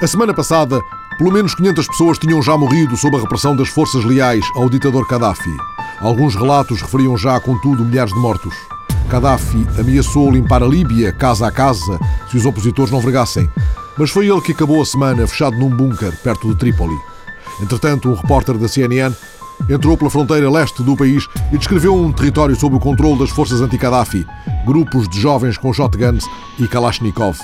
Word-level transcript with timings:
A 0.00 0.06
semana 0.06 0.32
passada, 0.32 0.80
pelo 1.18 1.32
menos 1.32 1.56
500 1.56 1.88
pessoas 1.88 2.18
tinham 2.18 2.40
já 2.40 2.56
morrido 2.56 2.96
sob 2.96 3.16
a 3.16 3.20
repressão 3.20 3.56
das 3.56 3.68
forças 3.68 4.04
leais 4.04 4.44
ao 4.54 4.70
ditador 4.70 5.04
Gaddafi. 5.08 5.56
Alguns 5.98 6.36
relatos 6.36 6.80
referiam 6.80 7.18
já, 7.18 7.40
contudo, 7.40 7.84
milhares 7.84 8.12
de 8.12 8.20
mortos. 8.20 8.54
Gaddafi 9.08 9.66
ameaçou 9.76 10.30
limpar 10.30 10.62
a 10.62 10.66
Líbia, 10.66 11.10
casa 11.10 11.48
a 11.48 11.50
casa, 11.50 11.98
se 12.30 12.36
os 12.36 12.46
opositores 12.46 12.92
não 12.92 13.00
vergassem. 13.00 13.50
Mas 13.98 14.10
foi 14.10 14.28
ele 14.28 14.40
que 14.40 14.52
acabou 14.52 14.80
a 14.80 14.86
semana 14.86 15.26
fechado 15.26 15.56
num 15.58 15.68
bunker 15.68 16.16
perto 16.22 16.46
de 16.46 16.54
Trípoli. 16.54 16.96
Entretanto, 17.60 18.08
um 18.08 18.14
repórter 18.14 18.56
da 18.56 18.68
CNN 18.68 19.12
entrou 19.68 19.96
pela 19.96 20.10
fronteira 20.10 20.48
leste 20.48 20.80
do 20.84 20.96
país 20.96 21.26
e 21.52 21.58
descreveu 21.58 21.96
um 21.96 22.12
território 22.12 22.54
sob 22.54 22.76
o 22.76 22.80
controle 22.80 23.18
das 23.18 23.30
forças 23.30 23.60
anti-Gaddafi, 23.60 24.24
grupos 24.64 25.08
de 25.08 25.20
jovens 25.20 25.58
com 25.58 25.72
shotguns 25.72 26.24
e 26.56 26.68
Kalashnikov. 26.68 27.36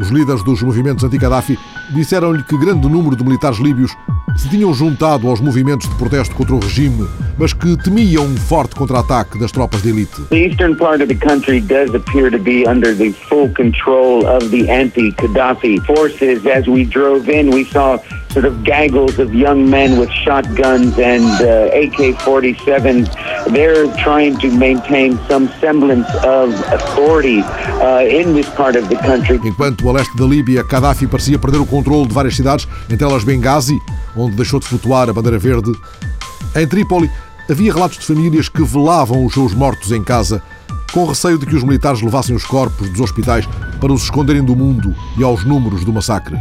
Os 0.00 0.08
líderes 0.08 0.42
dos 0.42 0.62
movimentos 0.62 1.04
anti-Gaddafi 1.04 1.58
disseram-lhe 1.90 2.42
que 2.42 2.56
grande 2.56 2.88
número 2.88 3.14
de 3.14 3.22
militares 3.22 3.58
líbios 3.58 3.94
se 4.34 4.48
tinham 4.48 4.72
juntado 4.72 5.28
aos 5.28 5.40
movimentos 5.40 5.88
de 5.88 5.94
protesto 5.96 6.34
contra 6.34 6.54
o 6.54 6.60
regime, 6.60 7.06
mas 7.38 7.52
que 7.52 7.76
temiam 7.76 8.24
um 8.24 8.36
forte 8.36 8.74
contra-ataque 8.74 9.38
das 9.38 9.52
tropas 9.52 9.82
de 9.82 9.90
elite. 9.90 10.22
Anti-Gaddafi 14.70 15.76
sort 18.32 18.44
of 18.44 18.62
gaggles 18.64 19.18
of 19.18 19.34
young 19.34 19.68
men 19.68 19.98
with 19.98 20.10
shotguns 20.10 20.98
and 20.98 21.24
uh, 21.40 21.70
AK-47s. 21.74 23.08
They're 23.52 23.86
trying 24.02 24.38
to 24.38 24.50
maintain 24.50 25.18
some 25.28 25.48
semblance 25.60 26.08
of 26.24 26.54
authority 26.72 27.40
uh, 27.40 28.02
in 28.06 28.34
this 28.34 28.48
part 28.50 28.76
of 28.76 28.88
the 28.88 28.96
country. 28.96 29.40
Enquanto 29.44 29.88
a 29.88 29.92
leste 29.92 30.16
da 30.16 30.24
Líbia, 30.24 30.62
Gaddafi 30.62 31.06
parecia 31.06 31.38
perder 31.38 31.58
o 31.58 31.66
controle 31.66 32.06
de 32.06 32.14
várias 32.14 32.36
cidades, 32.36 32.66
entre 32.88 33.04
elas 33.04 33.24
Benghazi, 33.24 33.78
onde 34.16 34.36
deixou 34.36 34.60
de 34.60 34.66
flutuar 34.66 35.08
a 35.08 35.12
bandeira 35.12 35.38
verde. 35.38 35.72
Em 36.54 36.66
Trípoli, 36.66 37.10
havia 37.48 37.72
relatos 37.72 37.98
de 37.98 38.06
famílias 38.06 38.48
que 38.48 38.62
velavam 38.62 39.24
os 39.24 39.34
seus 39.34 39.54
mortos 39.54 39.90
em 39.92 40.02
casa, 40.02 40.42
com 40.92 41.04
receio 41.04 41.38
de 41.38 41.46
que 41.46 41.54
os 41.54 41.62
militares 41.62 42.02
levassem 42.02 42.34
os 42.34 42.44
corpos 42.44 42.88
dos 42.90 43.00
hospitais 43.00 43.48
para 43.80 43.92
os 43.92 44.02
esconderem 44.02 44.44
do 44.44 44.56
mundo 44.56 44.94
e 45.16 45.22
aos 45.22 45.44
números 45.44 45.84
do 45.84 45.92
massacre. 45.92 46.36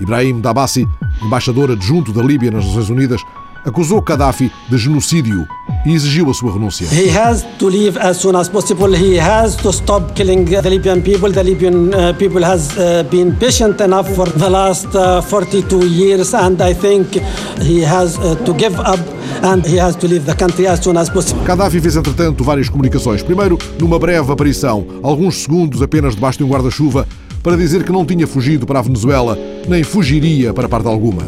Ibrahim 0.00 0.40
Dabassi, 0.40 0.86
embaixador 1.24 1.70
adjunto 1.70 2.12
da 2.12 2.22
Líbia 2.22 2.50
nas 2.50 2.64
Nações 2.66 2.90
Unidas, 2.90 3.20
acusou 3.64 4.02
Gaddafi 4.02 4.50
de 4.68 4.76
genocídio 4.76 5.46
e 5.86 5.92
exigiu 5.92 6.30
a 6.30 6.34
sua 6.34 6.52
renúncia. 6.52 6.86
He 6.92 7.08
has 7.16 7.44
to 7.58 7.68
leave 7.68 7.98
as 7.98 8.18
soon 8.18 8.36
as 8.36 8.48
possible. 8.48 8.94
He 8.94 9.18
has 9.18 9.56
to 9.56 9.70
stop 9.70 10.14
killing 10.14 10.44
the 10.44 10.68
Libyan 10.68 11.00
people. 11.00 11.32
The 11.32 11.42
Libyan 11.42 11.90
uh, 11.90 12.14
people 12.18 12.44
has 12.44 12.70
uh, 12.76 13.04
been 13.10 13.34
patient 13.36 13.80
enough 13.80 14.08
for 14.14 14.28
the 14.28 14.48
last 14.48 14.94
uh, 14.94 15.22
42 15.22 15.86
years 15.86 16.34
and 16.34 16.60
I 16.60 16.74
think 16.74 17.14
he 17.60 17.84
has 17.84 18.18
uh, 18.18 18.34
to 18.44 18.54
give 18.54 18.78
up 18.80 19.00
and 19.42 19.64
he 19.66 19.76
has 19.76 19.96
to 19.96 20.06
leave 20.06 20.24
the 20.24 20.34
country 20.34 20.66
as 20.66 20.80
soon 20.80 20.96
as 20.96 21.08
possible. 21.08 21.44
Gaddafi 21.44 21.80
fez, 21.80 21.96
entretanto, 21.96 22.44
várias 22.44 22.68
comunicações. 22.68 23.22
Primeiro, 23.22 23.58
numa 23.78 23.98
breve 23.98 24.32
aparição, 24.32 24.86
alguns 25.02 25.42
segundos 25.42 25.82
apenas 25.82 26.14
debaixo 26.14 26.38
de 26.38 26.44
um 26.44 26.48
guarda-chuva, 26.48 27.06
para 27.42 27.56
dizer 27.56 27.82
que 27.82 27.90
não 27.92 28.04
tinha 28.04 28.26
fugido 28.26 28.66
para 28.66 28.78
a 28.78 28.82
Venezuela, 28.82 29.36
nem 29.68 29.82
fugiria 29.82 30.54
para 30.54 30.68
parte 30.68 30.86
alguma. 30.86 31.22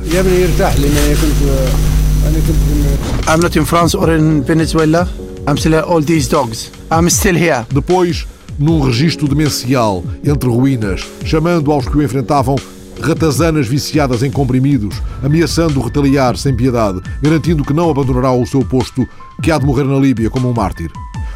I'm 3.27 3.43
not 3.43 3.59
in 3.59 3.65
France 3.65 3.97
or 3.97 4.11
in 4.11 4.42
Venezuela. 4.42 5.09
I'm 5.47 5.57
still 5.57 5.75
all 5.81 6.03
these 6.03 6.29
dogs. 6.29 6.70
I'm 6.91 7.11
still 7.11 7.37
here. 7.37 7.67
Depois, 7.70 8.27
num 8.59 8.81
registro 8.81 9.29
demencial 9.29 10.05
entre 10.25 10.48
ruínas, 10.48 11.05
chamando 11.25 11.73
aos 11.73 11.87
que 11.89 11.98
o 11.98 12.03
enfrentavam 12.03 12.57
ratazanas 13.01 13.67
viciadas 13.67 14.23
em 14.23 14.31
comprimidos, 14.31 15.03
ameaçando 15.23 15.81
retaliar 15.81 16.37
sem 16.37 16.55
piedade, 16.55 17.01
garantindo 17.20 17.65
que 17.65 17.73
não 17.73 17.91
abandonará 17.91 18.33
o 18.33 18.47
seu 18.47 18.64
posto, 18.64 19.07
que 19.42 19.51
há 19.51 19.58
de 19.58 19.67
morrer 19.67 19.85
na 19.85 19.98
Líbia 19.98 20.30
como 20.30 20.48
um 20.48 20.55
mártir. 20.55 20.91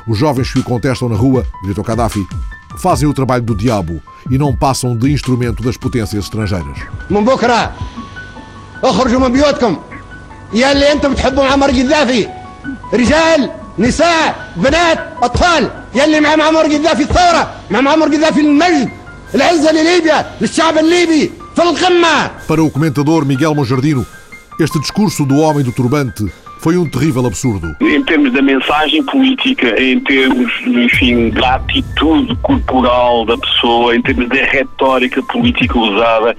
Os 0.06 0.17
jovens 0.17 0.53
que 0.53 0.61
o 0.61 0.65
contestam 0.65 1.09
na 1.09 1.17
rua, 1.17 1.44
gritou 1.65 1.84
Gaddafi, 1.84 2.25
fazem 2.78 3.07
o 3.07 3.13
trabalho 3.13 3.44
do 3.44 3.56
diabo 3.56 4.01
e 4.29 4.38
não 4.38 4.56
passam 4.56 4.96
de 4.96 5.12
instrumento 5.12 5.63
das 5.63 5.78
potências 5.78 6.24
estrangeiras. 6.25 6.78
من 7.09 7.25
بكره 7.25 7.72
اخرجوا 8.84 9.19
من 9.19 9.31
بيوتكم 9.31 9.78
يا 10.53 10.72
اللي 10.72 10.91
انتم 10.91 11.12
بتحبوا 11.13 11.44
معمر 11.44 11.72
قذافي 11.72 12.28
رجال 12.94 13.50
نساء 13.79 14.51
بنات 14.56 15.00
اطفال 15.22 15.72
يا 15.96 16.06
اللي 16.06 16.19
مع 16.19 16.35
معمر 16.35 16.63
قذافي 16.63 17.03
الثوره 17.03 17.51
مع 17.72 17.81
معمر 17.81 18.07
قذافي 18.16 18.41
المجد 18.41 18.90
العزه 19.35 19.72
لليبيا 19.72 20.25
للشعب 20.41 20.78
الليبي 20.78 21.31
في 21.56 21.62
القمه 21.62 22.31
Para 22.47 22.62
o 22.63 22.69
comentador 22.72 23.25
Miguel 23.25 23.56
Monjardino, 23.56 24.06
este 24.59 24.79
discurso 24.79 25.25
do 25.25 25.35
homem 25.40 25.63
do 25.63 25.72
turbante 25.72 26.31
foi 26.58 26.76
um 26.76 26.88
terrível 26.88 27.26
absurdo. 27.26 27.74
em 27.80 28.02
termos 28.04 28.32
da 28.32 28.42
mensagem 28.42 29.02
política, 29.04 29.80
em 29.80 30.00
termos, 30.00 30.52
enfim, 30.66 31.30
da 31.30 31.56
atitude 31.56 32.34
corporal 32.42 33.24
da 33.24 33.36
pessoa, 33.38 33.94
em 33.96 34.02
termos 34.02 34.28
da 34.28 34.44
retórica 34.44 35.22
política 35.22 35.78
usada, 35.78 36.36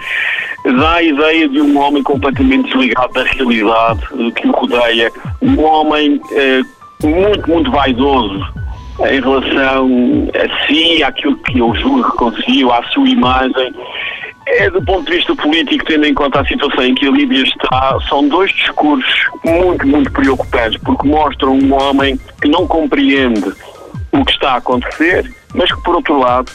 dá 0.65 0.93
a 0.95 1.03
ideia 1.03 1.47
de 1.47 1.61
um 1.61 1.79
homem 1.79 2.03
completamente 2.03 2.71
desligado 2.71 3.13
da 3.13 3.23
realidade 3.23 4.01
que 4.35 4.47
o 4.47 4.51
rodeia, 4.51 5.11
um 5.41 5.63
homem 5.63 6.21
eh, 6.33 6.61
muito, 7.03 7.49
muito 7.49 7.71
vaidoso 7.71 8.45
em 9.07 9.21
relação 9.21 9.89
a 10.35 10.67
si, 10.67 11.01
àquilo 11.01 11.37
que 11.37 11.59
eu 11.59 11.73
julgo 11.75 12.11
que 12.11 12.17
conseguiu, 12.17 12.71
à 12.71 12.83
sua 12.89 13.07
imagem. 13.07 13.73
É, 14.51 14.69
do 14.69 14.83
ponto 14.83 15.05
de 15.09 15.17
vista 15.17 15.35
político, 15.35 15.85
tendo 15.85 16.05
em 16.05 16.13
conta 16.13 16.41
a 16.41 16.45
situação 16.45 16.83
em 16.83 16.95
que 16.95 17.07
a 17.07 17.11
Líbia 17.11 17.43
está, 17.43 17.97
são 18.09 18.27
dois 18.27 18.51
discursos 18.51 19.29
muito, 19.45 19.87
muito 19.87 20.11
preocupantes, 20.11 20.79
porque 20.83 21.07
mostram 21.07 21.53
um 21.55 21.73
homem 21.73 22.19
que 22.41 22.49
não 22.49 22.67
compreende 22.67 23.53
o 24.11 24.25
que 24.25 24.31
está 24.31 24.53
a 24.53 24.57
acontecer, 24.57 25.31
mas 25.53 25.71
que, 25.71 25.81
por 25.83 25.95
outro 25.95 26.17
lado, 26.17 26.51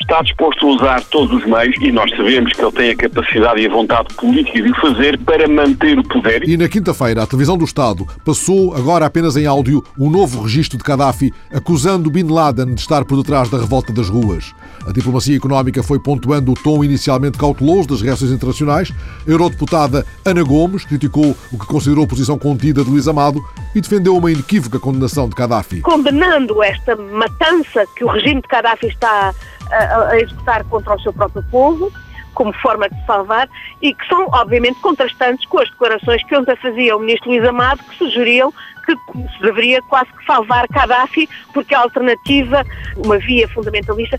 está 0.00 0.22
disposto 0.22 0.66
a 0.66 0.70
usar 0.70 1.04
todos 1.04 1.32
os 1.34 1.44
meios, 1.46 1.76
e 1.80 1.90
nós 1.90 2.10
sabemos 2.10 2.52
que 2.52 2.62
ele 2.62 2.72
tem 2.72 2.90
a 2.90 2.96
capacidade 2.96 3.60
e 3.60 3.66
a 3.66 3.70
vontade 3.70 4.14
política 4.14 4.62
de 4.62 4.70
o 4.70 4.74
fazer 4.76 5.18
para 5.18 5.48
manter 5.48 5.98
o 5.98 6.02
poder. 6.02 6.46
E 6.48 6.56
na 6.56 6.68
quinta-feira, 6.68 7.22
a 7.22 7.26
televisão 7.26 7.56
do 7.56 7.64
Estado 7.64 8.06
passou, 8.24 8.74
agora 8.74 9.06
apenas 9.06 9.36
em 9.36 9.46
áudio, 9.46 9.82
um 9.98 10.10
novo 10.10 10.42
registro 10.42 10.78
de 10.78 10.84
Gaddafi 10.84 11.32
acusando 11.52 12.10
Bin 12.10 12.30
Laden 12.30 12.74
de 12.74 12.80
estar 12.80 13.04
por 13.04 13.16
detrás 13.16 13.48
da 13.48 13.58
revolta 13.58 13.92
das 13.92 14.08
ruas. 14.08 14.54
A 14.86 14.92
diplomacia 14.92 15.36
económica 15.36 15.82
foi 15.82 15.98
pontuando 15.98 16.52
o 16.52 16.54
tom 16.54 16.84
inicialmente 16.84 17.38
cauteloso 17.38 17.88
das 17.88 18.02
reações 18.02 18.30
internacionais. 18.30 18.92
A 19.26 19.30
eurodeputada 19.30 20.06
Ana 20.24 20.42
Gomes 20.42 20.84
criticou 20.84 21.36
o 21.50 21.58
que 21.58 21.66
considerou 21.66 22.06
posição 22.06 22.38
contida 22.38 22.84
de 22.84 22.90
Luís 22.90 23.08
Amado 23.08 23.42
e 23.74 23.80
defendeu 23.80 24.16
uma 24.16 24.30
inequívoca 24.30 24.78
condenação 24.78 25.28
de 25.28 25.34
Gaddafi. 25.34 25.80
condenando 25.80 26.62
esta 26.62 26.94
matança 26.96 27.86
que 27.96 28.04
o 28.04 28.08
regime 28.08 28.40
de 28.42 28.48
Gaddafi 28.48 28.86
está 28.86 29.34
a, 29.70 30.08
a 30.10 30.20
executar 30.20 30.64
contra 30.64 30.94
o 30.94 31.00
seu 31.00 31.12
próprio 31.12 31.42
povo, 31.50 31.90
como 32.34 32.52
forma 32.54 32.88
de 32.88 33.06
salvar, 33.06 33.48
e 33.80 33.94
que 33.94 34.06
são, 34.06 34.28
obviamente, 34.32 34.80
contrastantes 34.80 35.46
com 35.46 35.60
as 35.60 35.70
declarações 35.70 36.22
que 36.24 36.36
ontem 36.36 36.56
fazia 36.56 36.96
o 36.96 37.00
ministro 37.00 37.30
Luís 37.30 37.44
Amado, 37.44 37.82
que 37.84 37.96
sugeriam 37.96 38.52
que 38.84 38.92
se 38.92 39.42
deveria 39.42 39.80
quase 39.82 40.10
que 40.12 40.24
salvar 40.26 40.66
Gaddafi, 40.68 41.28
porque 41.52 41.74
a 41.74 41.80
alternativa, 41.80 42.64
uma 42.96 43.18
via 43.18 43.48
fundamentalista, 43.48 44.18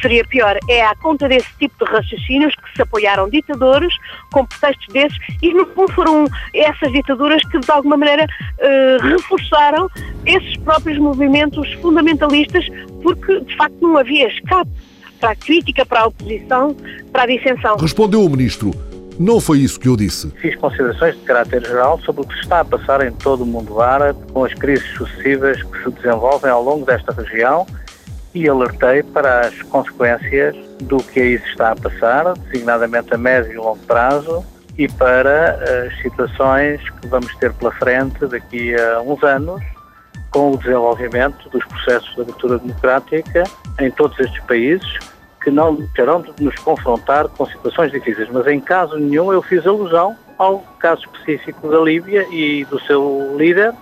seria 0.00 0.24
pior. 0.24 0.56
É 0.68 0.84
à 0.84 0.94
conta 0.96 1.28
desse 1.28 1.48
tipo 1.58 1.84
de 1.84 1.90
raciocínios 1.90 2.54
que 2.54 2.74
se 2.74 2.82
apoiaram 2.82 3.28
ditadores 3.28 3.94
com 4.32 4.46
pretextos 4.46 4.92
desses 4.92 5.18
e, 5.42 5.52
no 5.52 5.66
fundo, 5.66 5.92
foram 5.92 6.26
essas 6.54 6.90
ditaduras 6.92 7.42
que, 7.50 7.58
de 7.58 7.70
alguma 7.70 7.96
maneira, 7.96 8.26
eh, 8.58 8.96
reforçaram 9.02 9.88
esses 10.24 10.56
próprios 10.58 10.98
movimentos 10.98 11.70
fundamentalistas, 11.74 12.66
porque, 13.02 13.40
de 13.40 13.56
facto, 13.56 13.76
não 13.80 13.98
havia 13.98 14.28
escape 14.28 14.70
para 15.18 15.30
a 15.30 15.36
crítica, 15.36 15.84
para 15.84 16.00
a 16.00 16.06
oposição, 16.06 16.74
para 17.12 17.24
a 17.24 17.26
dissensão. 17.26 17.76
Respondeu 17.76 18.24
o 18.24 18.30
ministro. 18.30 18.72
Não 19.18 19.40
foi 19.40 19.58
isso 19.58 19.80
que 19.80 19.88
eu 19.88 19.96
disse. 19.96 20.30
Fiz 20.40 20.54
considerações 20.56 21.16
de 21.16 21.22
caráter 21.22 21.66
geral 21.66 21.98
sobre 22.00 22.22
o 22.22 22.24
que 22.24 22.34
se 22.34 22.40
está 22.42 22.60
a 22.60 22.64
passar 22.64 23.04
em 23.04 23.10
todo 23.10 23.42
o 23.42 23.46
mundo 23.46 23.80
árabe, 23.80 24.18
com 24.32 24.44
as 24.44 24.54
crises 24.54 24.86
sucessivas 24.96 25.60
que 25.60 25.82
se 25.82 25.90
desenvolvem 25.90 26.50
ao 26.50 26.62
longo 26.62 26.86
desta 26.86 27.12
região 27.12 27.66
e 28.32 28.48
alertei 28.48 29.02
para 29.02 29.40
as 29.40 29.62
consequências 29.62 30.54
do 30.82 30.98
que 30.98 31.18
aí 31.18 31.38
se 31.38 31.48
está 31.48 31.72
a 31.72 31.76
passar, 31.76 32.34
designadamente 32.34 33.12
a 33.12 33.18
médio 33.18 33.52
e 33.52 33.56
longo 33.56 33.78
prazo, 33.78 34.44
e 34.76 34.86
para 34.86 35.58
as 35.86 36.00
situações 36.00 36.80
que 37.00 37.08
vamos 37.08 37.34
ter 37.36 37.52
pela 37.54 37.72
frente 37.72 38.24
daqui 38.26 38.76
a 38.76 39.00
uns 39.00 39.20
anos, 39.24 39.60
com 40.30 40.52
o 40.52 40.58
desenvolvimento 40.58 41.48
dos 41.48 41.64
processos 41.64 42.14
de 42.14 42.20
abertura 42.20 42.58
democrática 42.58 43.42
em 43.78 43.90
todos 43.90 44.18
estes 44.18 44.40
países, 44.44 44.98
que 45.42 45.50
não 45.50 45.76
terão 45.94 46.20
de 46.20 46.44
nos 46.44 46.54
confrontar 46.56 47.28
com 47.28 47.46
situações 47.46 47.92
difíceis, 47.92 48.28
mas 48.30 48.46
em 48.46 48.60
caso 48.60 48.96
nenhum 48.96 49.32
eu 49.32 49.40
fiz 49.40 49.66
alusão 49.66 50.16
ao 50.36 50.60
caso 50.78 51.02
específico 51.02 51.68
da 51.68 51.78
Líbia 51.80 52.26
e 52.30 52.64
do 52.66 52.80
seu 52.80 53.34
líder, 53.36 53.72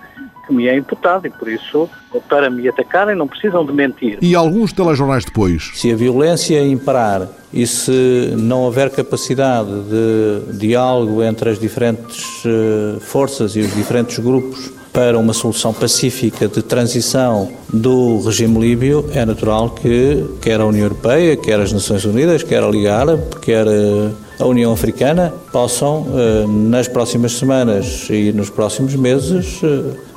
que 0.45 0.53
me 0.53 0.67
é 0.67 0.75
imputado, 0.75 1.27
e 1.27 1.29
por 1.29 1.49
isso, 1.49 1.89
para 2.29 2.49
me 2.49 2.67
atacarem, 2.69 3.15
não 3.15 3.27
precisam 3.27 3.65
de 3.65 3.73
mentir. 3.73 4.17
E 4.21 4.33
alguns 4.33 4.71
telejornais 4.71 5.25
depois, 5.25 5.71
Se 5.75 5.91
a 5.91 5.95
violência 5.95 6.65
imperar 6.65 7.27
e 7.53 7.67
se 7.67 8.33
não 8.37 8.61
houver 8.61 8.89
capacidade 8.89 9.69
de 9.69 10.57
diálogo 10.57 11.21
entre 11.21 11.49
as 11.49 11.59
diferentes 11.59 12.43
eh, 12.45 12.99
forças 13.01 13.55
e 13.55 13.59
os 13.59 13.75
diferentes 13.75 14.19
grupos 14.19 14.76
para 14.97 15.19
uma 15.19 15.31
solução 15.31 15.71
pacífica 15.71 16.47
de 16.47 16.59
transição 16.63 17.51
do 17.71 18.19
regime 18.21 18.59
líbio, 18.59 19.07
é 19.13 19.23
natural 19.23 19.69
que 19.69 20.25
quer 20.41 20.59
a 20.59 20.65
União 20.65 20.85
Europeia, 20.85 21.37
quer 21.37 21.59
as 21.59 21.71
Nações 21.71 22.03
Unidas, 22.03 22.41
quer 22.41 22.63
a 22.63 22.67
Liga 22.67 22.95
Árabe, 22.95 23.21
quer 23.39 23.67
eh, 23.67 24.09
a 24.39 24.45
União 24.47 24.73
Africana 24.73 25.31
possam, 25.51 26.07
eh, 26.15 26.45
nas 26.47 26.87
próximas 26.87 27.33
semanas 27.33 28.07
e 28.09 28.31
nos 28.31 28.49
próximos 28.49 28.95
meses, 28.95 29.61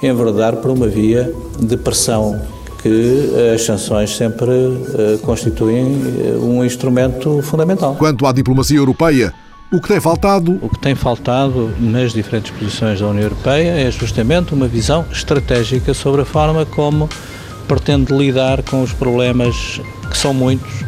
enverdar 0.02 0.56
por 0.56 0.70
uma 0.70 0.88
via 0.88 1.30
de 1.58 1.76
pressão 1.76 2.40
que 2.82 3.52
as 3.54 3.62
sanções 3.62 4.16
sempre 4.16 4.50
eh, 4.50 5.18
constituem 5.22 5.84
eh, 5.84 6.36
um 6.38 6.64
instrumento 6.64 7.42
fundamental. 7.42 7.94
Quanto 7.96 8.26
à 8.26 8.32
diplomacia 8.32 8.78
europeia, 8.78 9.32
o 9.72 9.80
que 9.80 9.88
tem 9.88 10.00
faltado? 10.00 10.58
O 10.60 10.68
que 10.68 10.78
tem 10.78 10.94
faltado 10.94 11.72
nas 11.78 12.12
diferentes 12.12 12.50
posições 12.50 13.00
da 13.00 13.06
União 13.06 13.22
Europeia 13.22 13.70
é 13.70 13.90
justamente 13.90 14.52
uma 14.52 14.66
visão 14.66 15.06
estratégica 15.12 15.94
sobre 15.94 16.22
a 16.22 16.24
forma 16.24 16.66
como 16.66 17.08
pretende 17.68 18.12
lidar 18.12 18.62
com 18.64 18.82
os 18.82 18.92
problemas 18.92 19.80
que 20.10 20.18
são 20.18 20.34
muitos 20.34 20.84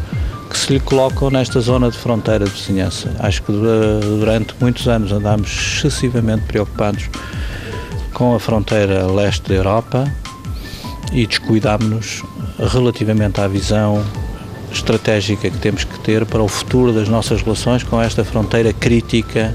que 0.50 0.58
se 0.58 0.72
lhe 0.74 0.80
colocam 0.80 1.30
nesta 1.30 1.60
zona 1.60 1.90
de 1.90 1.96
fronteira 1.96 2.44
de 2.44 2.50
vizinhança. 2.50 3.14
Acho 3.20 3.42
que 3.44 3.52
durante 3.52 4.54
muitos 4.60 4.86
anos 4.88 5.12
andámos 5.12 5.80
excessivamente 5.82 6.42
preocupados 6.42 7.08
com 8.12 8.34
a 8.34 8.40
fronteira 8.40 9.06
leste 9.06 9.48
da 9.48 9.54
Europa 9.54 10.12
e 11.12 11.26
descuidámos-nos 11.26 12.22
relativamente 12.58 13.40
à 13.40 13.46
visão 13.46 14.04
estratégica 14.72 15.50
que 15.50 15.58
temos 15.58 15.84
que 15.84 15.98
ter 16.00 16.24
para 16.26 16.42
o 16.42 16.48
futuro 16.48 16.92
das 16.92 17.08
nossas 17.08 17.42
relações 17.42 17.82
com 17.82 18.00
esta 18.00 18.24
fronteira 18.24 18.72
crítica 18.72 19.54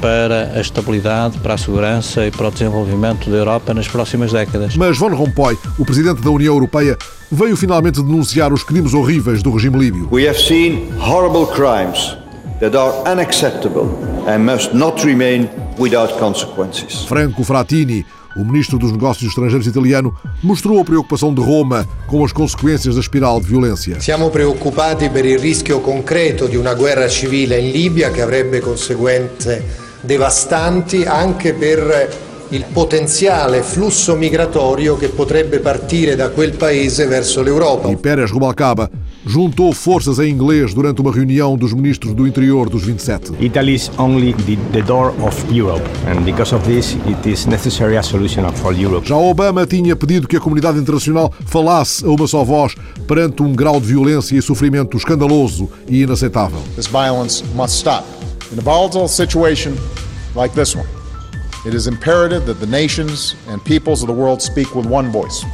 para 0.00 0.52
a 0.54 0.60
estabilidade, 0.60 1.38
para 1.38 1.54
a 1.54 1.58
segurança 1.58 2.26
e 2.26 2.30
para 2.30 2.48
o 2.48 2.50
desenvolvimento 2.50 3.30
da 3.30 3.36
Europa 3.38 3.72
nas 3.72 3.88
próximas 3.88 4.32
décadas. 4.32 4.76
Mas 4.76 4.98
Von 4.98 5.14
Rompuy, 5.14 5.56
o 5.78 5.84
presidente 5.84 6.20
da 6.20 6.30
União 6.30 6.52
Europeia, 6.52 6.98
veio 7.30 7.56
finalmente 7.56 8.02
denunciar 8.02 8.52
os 8.52 8.62
crimes 8.62 8.92
horríveis 8.92 9.42
do 9.42 9.50
regime 9.50 9.78
líbio. 9.78 10.08
We 10.12 10.28
have 10.28 10.38
seen 10.38 10.90
horrible 11.00 11.46
crimes 11.46 12.16
that 12.60 12.76
are 12.76 12.92
unacceptable 13.10 13.88
and 14.28 14.40
must 14.40 14.74
not 14.74 15.04
remain 15.06 15.48
without 15.78 16.16
consequences. 16.18 17.04
Franco 17.04 17.42
Frattini, 17.42 18.04
o 18.36 18.44
ministro 18.44 18.78
dos 18.78 18.90
Negócios 18.90 19.28
Estrangeiros 19.28 19.66
italiano 19.66 20.14
mostrou 20.42 20.80
a 20.80 20.84
preocupação 20.84 21.32
de 21.32 21.40
Roma 21.40 21.86
com 22.06 22.24
as 22.24 22.32
consequências 22.32 22.94
da 22.94 23.00
espiral 23.00 23.40
de 23.40 23.46
violência. 23.46 24.00
Siamo 24.00 24.30
preoccupati 24.30 25.08
per 25.08 25.24
il 25.24 25.38
rischio 25.38 25.80
concreto 25.80 26.46
di 26.46 26.56
una 26.56 26.74
guerra 26.74 27.08
civile 27.08 27.58
in 27.58 27.70
Libia 27.70 28.10
che 28.10 28.22
avrebbe 28.22 28.60
conseguenze 28.60 29.82
devastanti 30.00 31.04
anche 31.04 31.54
per 31.54 32.22
il 32.48 32.64
potenziale 32.72 33.62
flusso 33.62 34.14
migratorio 34.16 34.96
che 34.96 35.08
potrebbe 35.08 35.60
partire 35.60 36.14
da 36.14 36.28
quel 36.28 36.52
paese 36.52 37.06
verso 37.06 37.42
l'Europa. 37.42 37.88
E 37.88 37.96
Pérez 37.96 38.30
Rubalcaba 38.30 38.88
juntou 39.26 39.72
forças 39.72 40.18
em 40.18 40.30
inglês 40.30 40.74
durante 40.74 41.00
uma 41.00 41.12
reunião 41.12 41.56
dos 41.56 41.72
ministros 41.72 42.14
do 42.14 42.26
interior 42.26 42.68
dos 42.68 42.82
27. 42.84 43.32
Italy 43.40 43.74
is 43.74 43.90
only 43.98 44.34
the, 44.34 44.56
the 44.72 44.82
door 44.82 45.14
of 45.26 45.36
Europe 45.50 45.84
and 46.06 46.22
because 46.24 46.54
of 46.54 46.64
this 46.64 46.96
it 47.06 47.28
is 47.28 47.46
necessary 47.46 47.96
a 47.96 48.02
solution 48.02 48.50
for 48.52 48.74
Europe. 48.74 49.06
Já 49.06 49.16
Obama 49.16 49.66
tinha 49.66 49.96
pedido 49.96 50.28
que 50.28 50.36
a 50.36 50.40
comunidade 50.40 50.78
internacional 50.78 51.32
falasse 51.46 52.04
a 52.04 52.08
uma 52.08 52.26
só 52.26 52.44
voz 52.44 52.74
perante 53.06 53.42
um 53.42 53.52
grau 53.52 53.80
de 53.80 53.86
violência 53.86 54.36
e 54.36 54.42
sofrimento 54.42 54.96
escandaloso 54.96 55.68
e 55.88 56.02
inaceitável. 56.02 56.60
This 56.76 56.86
violence 56.86 57.42
must 57.54 57.76
stop. 57.76 58.04
In 58.52 58.58
a 58.58 58.62
volatile 58.62 59.08
situation 59.08 59.74
like 60.34 60.54
this 60.54 60.76
one, 60.76 60.86
it 61.64 61.74
is 61.74 61.86
imperative 61.86 62.44
that 62.46 62.60
the 62.60 62.66
nations 62.66 63.36
and 63.48 63.58
peoples 63.64 64.02
of 64.02 64.08
the 64.08 64.14
world 64.14 64.42
speak 64.42 64.74
with 64.76 64.86
one 64.86 65.10
voice 65.10 65.44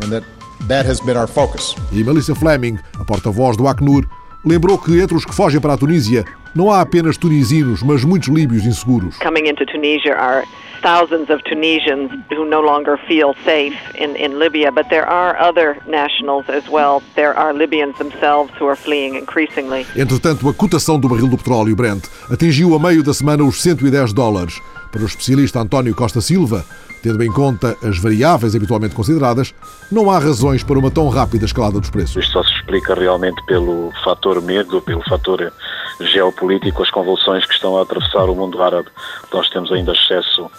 and 0.00 0.10
that 0.10 0.24
That 0.68 0.84
has 0.88 1.00
been 1.00 1.16
our 1.16 1.28
focus. 1.28 1.76
E 1.92 2.02
Melissa 2.02 2.34
Fleming, 2.34 2.78
a 2.98 3.04
porta-voz 3.04 3.56
do 3.56 3.68
Acnur, 3.68 4.04
lembrou 4.44 4.76
que 4.76 5.00
entre 5.00 5.16
os 5.16 5.24
que 5.24 5.32
fogem 5.32 5.60
para 5.60 5.74
a 5.74 5.78
Tunísia 5.78 6.24
não 6.56 6.72
há 6.72 6.80
apenas 6.80 7.16
tunisinos, 7.16 7.82
mas 7.82 8.02
muitos 8.02 8.28
líbios 8.28 8.64
inseguros. 8.64 9.16
Coming 9.18 9.46
into 9.46 9.64
Tunisia 9.66 10.16
are 10.16 10.44
thousands 10.82 11.30
of 11.30 11.42
Tunisians 11.44 12.10
who 12.30 12.44
no 12.44 12.60
longer 12.60 12.98
feel 13.06 13.34
safe 13.44 13.76
in, 13.94 14.16
in 14.16 14.38
Libya, 14.38 14.72
but 14.72 14.88
there 14.88 15.06
are 15.06 15.38
other 15.38 15.76
nationals 15.86 16.48
as 16.48 16.68
well. 16.68 17.00
There 17.14 17.36
are 17.36 17.52
Libyans 17.52 17.96
themselves 17.98 18.50
who 18.58 18.66
are 18.66 18.76
fleeing 18.76 19.14
increasingly. 19.14 19.86
Entretanto, 19.94 20.48
a 20.48 20.54
cotação 20.54 20.98
do 20.98 21.08
barril 21.08 21.28
do 21.28 21.36
petróleo 21.36 21.76
Brent 21.76 22.08
atingiu 22.30 22.74
a 22.74 22.78
meio 22.78 23.04
da 23.04 23.14
semana 23.14 23.44
os 23.44 23.62
110 23.62 24.12
dólares. 24.12 24.60
Para 24.90 25.02
o 25.02 25.06
especialista 25.06 25.60
António 25.60 25.94
Costa 25.94 26.20
Silva, 26.20 26.64
Tendo 27.06 27.22
em 27.22 27.30
conta 27.30 27.76
as 27.84 28.00
variáveis 28.00 28.56
habitualmente 28.56 28.92
consideradas, 28.92 29.54
não 29.92 30.10
há 30.10 30.18
razões 30.18 30.64
para 30.64 30.76
uma 30.76 30.90
tão 30.90 31.08
rápida 31.08 31.44
escalada 31.44 31.78
dos 31.78 31.88
preços. 31.88 32.16
Isto 32.16 32.32
só 32.32 32.42
se 32.42 32.52
explica 32.54 32.96
realmente 32.96 33.40
pelo 33.46 33.92
fator 34.02 34.42
medo, 34.42 34.82
pelo 34.82 35.00
fator 35.08 35.52
geopolítico, 36.00 36.82
as 36.82 36.90
convulsões 36.90 37.46
que 37.46 37.54
estão 37.54 37.78
a 37.78 37.82
atravessar 37.82 38.24
o 38.24 38.34
mundo 38.34 38.60
árabe. 38.60 38.88
Nós 39.32 39.48
temos 39.50 39.70
ainda 39.70 39.92
excesso 39.92 40.50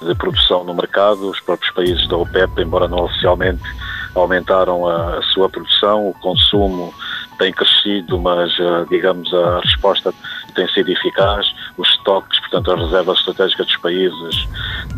de 0.00 0.14
produção 0.14 0.62
no 0.62 0.74
mercado, 0.74 1.28
os 1.28 1.40
próprios 1.40 1.74
países 1.74 2.06
da 2.06 2.16
OPEP, 2.16 2.62
embora 2.62 2.86
não 2.86 2.98
oficialmente, 2.98 3.64
aumentaram 4.14 4.86
a, 4.86 5.18
a 5.18 5.22
sua 5.22 5.48
produção, 5.48 6.10
o 6.10 6.14
consumo 6.20 6.94
tem 7.38 7.52
crescido, 7.52 8.18
mas, 8.18 8.52
eh, 8.58 8.84
digamos, 8.90 9.32
a 9.32 9.60
resposta 9.60 10.12
tem 10.54 10.66
sido 10.68 10.90
eficaz. 10.90 11.46
Os 11.76 11.88
estoques, 11.90 12.40
portanto, 12.40 12.72
as 12.72 12.80
reservas 12.80 13.18
estratégicas 13.18 13.66
dos 13.66 13.76
países 13.76 14.48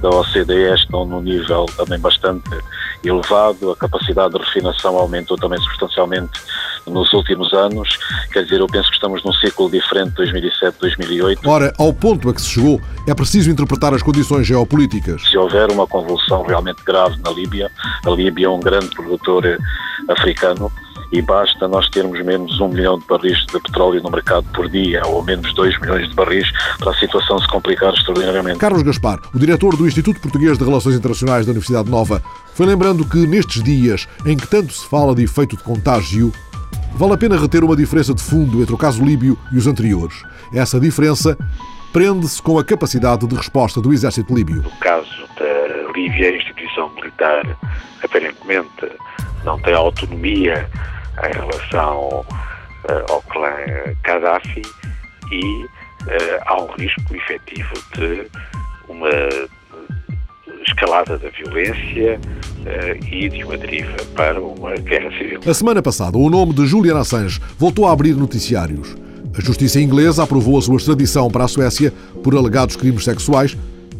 da 0.01 0.11
OCDE 0.11 0.75
estão 0.75 1.05
num 1.05 1.21
nível 1.21 1.67
também 1.77 1.99
bastante 1.99 2.49
elevado. 3.05 3.73
A 3.73 3.77
capacidade 3.77 4.35
de 4.35 4.39
refinação 4.39 4.97
aumentou 4.97 5.37
também 5.37 5.59
substancialmente 5.61 6.41
nos 6.87 7.13
últimos 7.13 7.53
anos. 7.53 7.89
Quer 8.33 8.45
dizer, 8.45 8.61
eu 8.61 8.67
penso 8.67 8.89
que 8.89 8.95
estamos 8.95 9.23
num 9.25 9.33
ciclo 9.35 9.71
diferente 9.71 10.15
de 10.15 10.33
2007-2008. 10.33 11.39
Ora, 11.47 11.73
ao 11.79 11.93
ponto 11.93 12.31
a 12.31 12.35
que 12.35 12.41
se 12.41 12.51
chegou, 12.51 12.81
é 13.07 13.15
preciso 13.15 13.51
interpretar 13.51 13.93
as 13.93 14.03
condições 14.03 14.47
geopolíticas. 14.47 15.23
Se 15.29 15.37
houver 15.37 15.71
uma 15.71 15.87
convulsão 15.87 16.43
realmente 16.43 16.83
grave 16.85 17.17
na 17.25 17.31
Líbia, 17.31 17.71
a 18.07 18.11
Líbia 18.11 18.47
é 18.47 18.49
um 18.49 18.61
grande 18.61 18.89
produtor 18.91 19.59
africano, 20.09 20.73
e 21.13 21.23
basta 21.23 21.67
nós 21.67 21.89
termos 21.89 22.23
menos 22.25 22.61
um 22.61 22.69
milhão 22.69 22.99
de 22.99 23.07
barris 23.07 23.39
de 23.47 23.61
petróleo 23.61 24.03
no 24.03 24.11
mercado 24.11 24.47
por 24.53 24.69
dia 24.69 25.03
ou 25.07 25.23
menos 25.23 25.53
dois 25.55 25.79
milhões 25.81 26.09
de 26.09 26.15
barris 26.15 26.47
para 26.79 26.91
a 26.91 26.95
situação 26.95 27.39
se 27.39 27.49
complicar 27.49 27.93
extraordinariamente. 27.95 28.59
Carlos 28.59 28.83
Gaspar, 28.83 29.19
o 29.35 29.39
diretor 29.39 29.77
do 29.77 29.87
Instituto 29.87 30.21
Português 30.21 30.59
de 30.59 30.65
Relações 30.65 30.97
Internacionais 30.97 31.47
da 31.47 31.53
Universidade 31.53 31.91
Nova, 31.91 32.23
foi 32.55 32.67
lembrando 32.67 33.09
que 33.09 33.27
nestes 33.27 33.63
dias 33.63 34.09
em 34.27 34.37
que 34.37 34.47
tanto 34.47 34.73
se 34.73 34.87
fala 34.87 35.15
de 35.15 35.25
efeito 35.25 35.57
de 35.57 35.63
contágio, 35.63 36.33
vale 36.93 37.15
a 37.15 37.19
pena 37.19 37.39
reter 37.39 37.65
uma 37.65 37.77
diferença 37.77 38.13
de 38.13 38.23
fundo 38.23 38.61
entre 38.61 38.75
o 38.75 38.79
caso 38.79 39.03
líbio 39.03 39.39
e 39.53 39.57
os 39.57 39.67
anteriores. 39.67 40.23
Essa 40.53 40.79
diferença 40.79 41.37
prende-se 41.93 42.43
com 42.43 42.59
a 42.59 42.65
capacidade 42.65 43.27
de 43.27 43.35
resposta 43.35 43.81
do 43.81 43.93
exército 43.93 44.35
líbio. 44.35 44.63
No 44.63 44.71
caso 44.79 45.27
da 45.39 45.93
Líbia, 45.95 46.29
a 46.31 46.37
instituição 46.37 46.91
militar 46.95 47.57
aparentemente 48.03 48.93
não 49.45 49.59
tem 49.61 49.75
autonomia 49.75 50.69
em 51.27 51.33
relação 51.33 52.21
uh, 52.21 53.13
ao 53.13 53.23
clã 53.23 53.51
Gaddafi 54.03 54.63
e 55.33 55.65
uh, 55.65 55.69
há 56.47 56.63
um 56.63 56.67
risco 56.73 57.15
efetivo 57.15 57.75
de 57.95 58.27
uma 58.89 59.11
escalada 60.67 61.19
da 61.19 61.29
violência 61.31 62.19
uh, 62.19 63.05
e 63.07 63.29
de 63.29 63.45
uma 63.45 63.57
deriva 63.57 63.97
para 64.15 64.41
uma 64.41 64.75
guerra 64.77 65.11
civil. 65.13 65.41
A 65.47 65.55
semana 65.55 65.83
passada, 65.83 66.17
o 66.17 66.31
nome 66.31 66.53
de 66.53 66.67
Julian 66.67 66.99
Assange 66.99 67.41
voltou 67.59 67.87
a 67.87 67.93
abrir 67.93 68.15
noticiários. 68.15 68.97
A 69.37 69.41
justiça 69.41 69.81
inglesa 69.81 70.25
aprovou 70.25 70.59
a 70.59 70.63
sua 70.63 70.77
extradição 70.77 71.31
para 71.31 71.45
a 71.45 71.49
Suécia 71.49 71.93
por 72.23 72.35
alegados 72.35 72.77
crimes 72.77 73.05
sexuais 73.05 73.57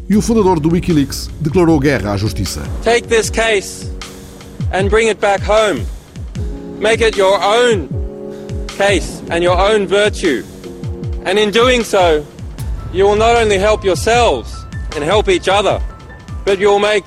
e 0.09 0.17
o 0.17 0.21
fundador 0.21 0.59
do 0.59 0.71
Wikileaks 0.71 1.29
declarou 1.39 1.79
guerra 1.79 2.13
à 2.13 2.17
justiça. 2.17 2.61
Take 2.83 3.07
this 3.07 3.29
case 3.29 3.89
and 4.73 4.89
bring 4.89 5.07
it 5.07 5.21
back 5.21 5.43
home. 5.47 5.85
Make 6.79 7.01
it 7.01 7.17
your 7.17 7.37
own 7.43 7.89
case 8.69 9.21
and 9.29 9.43
your 9.43 9.59
own 9.59 9.85
virtue. 9.85 10.45
And 11.25 11.37
in 11.37 11.51
doing 11.51 11.83
so, 11.83 12.25
you 12.93 13.03
will 13.03 13.17
not 13.17 13.35
only 13.35 13.57
help 13.57 13.83
yourselves 13.83 14.65
and 14.95 15.03
help 15.03 15.27
each 15.27 15.49
other, 15.49 15.81
but 16.45 16.57
you 16.57 16.69
will 16.69 16.79
make 16.79 17.03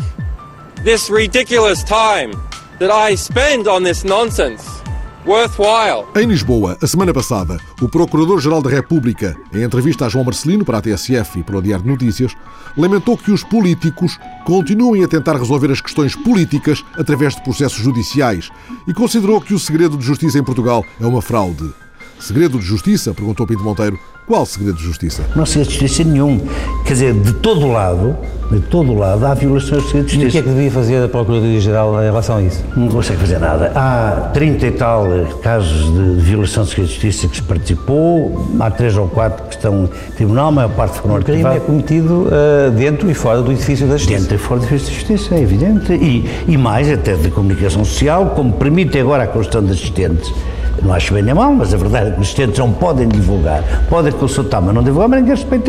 this 0.85 1.09
ridiculous 1.09 1.83
time 1.85 2.33
that 2.81 2.91
I 2.91 3.15
spend 3.15 3.67
on 3.67 3.83
this 3.83 4.05
nonsense 4.05 4.82
worthwhile. 5.27 6.05
Em 6.17 6.27
Lisboa, 6.27 6.77
a 6.81 6.87
semana 6.87 7.13
passada, 7.13 7.59
o 7.81 7.89
Procurador-Geral 7.89 8.63
da 8.63 8.71
República, 8.71 9.37
em 9.53 9.63
entrevista 9.63 10.07
a 10.07 10.09
João 10.09 10.25
Marcelino 10.25 10.65
para 10.65 10.79
a 10.79 10.83
TSF 10.83 11.39
e 11.39 11.43
para 11.43 11.59
o 11.59 11.63
Diário 11.63 11.85
de 11.85 11.91
Notícias, 11.91 12.33
lamentou 12.77 13.17
que 13.17 13.31
os 13.31 13.45
políticos 13.45 14.19
continuem 14.45 15.05
a 15.05 15.09
tentar 15.09 15.37
resolver 15.37 15.71
as 15.71 15.81
questões 15.81 16.17
políticas 16.17 16.85
através 16.99 17.35
de 17.35 17.43
processos 17.43 17.79
judiciais 17.79 18.51
e 18.87 18.93
considerou 18.93 19.41
que 19.41 19.55
o 19.55 19.59
segredo 19.59 19.97
de 19.97 20.05
justiça 20.05 20.39
em 20.39 20.45
Portugal 20.45 20.85
é 21.01 21.07
uma 21.07 21.23
fraude. 21.23 21.73
Segredo 22.19 22.59
de 22.59 22.65
justiça? 22.65 23.13
perguntou 23.13 23.47
Pinto 23.47 23.65
Monteiro. 23.65 23.99
Qual 24.27 24.47
segredo 24.47 24.77
de 24.77 24.85
justiça? 24.85 25.23
Não 25.35 25.43
há 25.43 25.47
segredo 25.47 25.69
de 25.69 25.79
justiça 25.79 26.05
nenhum. 26.09 26.41
Quer 26.87 26.93
dizer, 26.93 27.13
de 27.15 27.33
todo 27.35 27.67
lado, 27.67 28.17
de 28.51 28.61
todo 28.61 28.95
lado, 28.95 29.27
há 29.27 29.35
violações 29.35 29.83
de 29.83 29.89
segredo 29.89 30.07
de 30.07 30.15
E 30.15 30.19
o 30.19 30.21
justiça. 30.23 30.31
que 30.31 30.39
é 30.39 30.43
que 30.43 30.49
devia 30.57 30.71
fazer 30.71 31.05
a 31.05 31.09
Procuradoria-Geral 31.09 32.01
em 32.01 32.05
relação 32.07 32.37
a 32.37 32.43
isso? 32.43 32.63
Não 32.77 32.89
consegue 32.89 33.19
fazer 33.19 33.39
nada. 33.41 33.73
Há 33.75 34.31
30 34.33 34.67
e 34.67 34.71
tal 34.71 35.07
casos 35.43 35.93
de 35.93 36.21
violação 36.23 36.63
de 36.63 36.71
segredo 36.71 36.87
de 36.89 36.95
justiça 36.95 37.29
que 37.29 37.37
se 37.37 37.43
participou, 37.43 38.47
há 38.61 38.71
3 38.71 38.97
ou 38.97 39.09
4 39.09 39.45
que 39.49 39.55
estão 39.57 39.85
em 39.85 40.13
tribunal, 40.15 40.49
a 40.49 40.53
maior 40.53 40.71
parte 40.71 40.99
foram 41.01 41.17
O 41.17 41.23
crime 41.25 41.43
é 41.43 41.47
arquivados. 41.47 41.67
cometido 41.67 42.29
ah, 42.31 42.71
dentro 42.71 43.11
e 43.11 43.15
fora 43.15 43.43
do 43.43 43.51
edifício 43.53 43.87
da 43.89 43.97
Justiça. 43.97 44.21
Dentro 44.21 44.35
e 44.37 44.39
fora 44.39 44.61
do 44.61 44.67
edifício 44.67 44.87
da 44.89 44.95
Justiça, 45.01 45.35
é 45.35 45.41
evidente. 45.43 45.93
E, 45.93 46.31
e 46.47 46.57
mais, 46.57 46.89
até 46.91 47.15
de 47.17 47.29
comunicação 47.31 47.85
social, 47.85 48.27
como 48.37 48.53
permite 48.53 48.99
agora 48.99 49.25
a 49.25 49.27
construção 49.27 49.65
de 49.65 49.73
assistentes. 49.73 50.33
Não 50.83 50.93
acho 50.93 51.13
bem 51.15 51.23
nem 51.23 51.35
mal, 51.35 51.53
mas 51.53 51.73
a 51.73 51.77
verdade 51.77 52.09
é 52.09 52.11
que 52.13 52.17
os 52.21 52.27
assistentes 52.27 52.59
não 52.59 52.73
podem 52.73 53.07
divulgar, 53.07 53.63
podem 53.89 54.11
não 54.73 54.83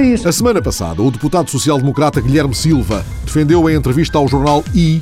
isso. 0.04 0.28
A 0.28 0.32
semana 0.32 0.62
passada, 0.62 1.02
o 1.02 1.10
deputado 1.10 1.50
social-democrata 1.50 2.22
Guilherme 2.22 2.54
Silva 2.54 3.06
defendeu 3.26 3.70
em 3.70 3.76
entrevista 3.76 4.18
ao 4.18 4.28
jornal 4.28 4.64
I 4.76 5.02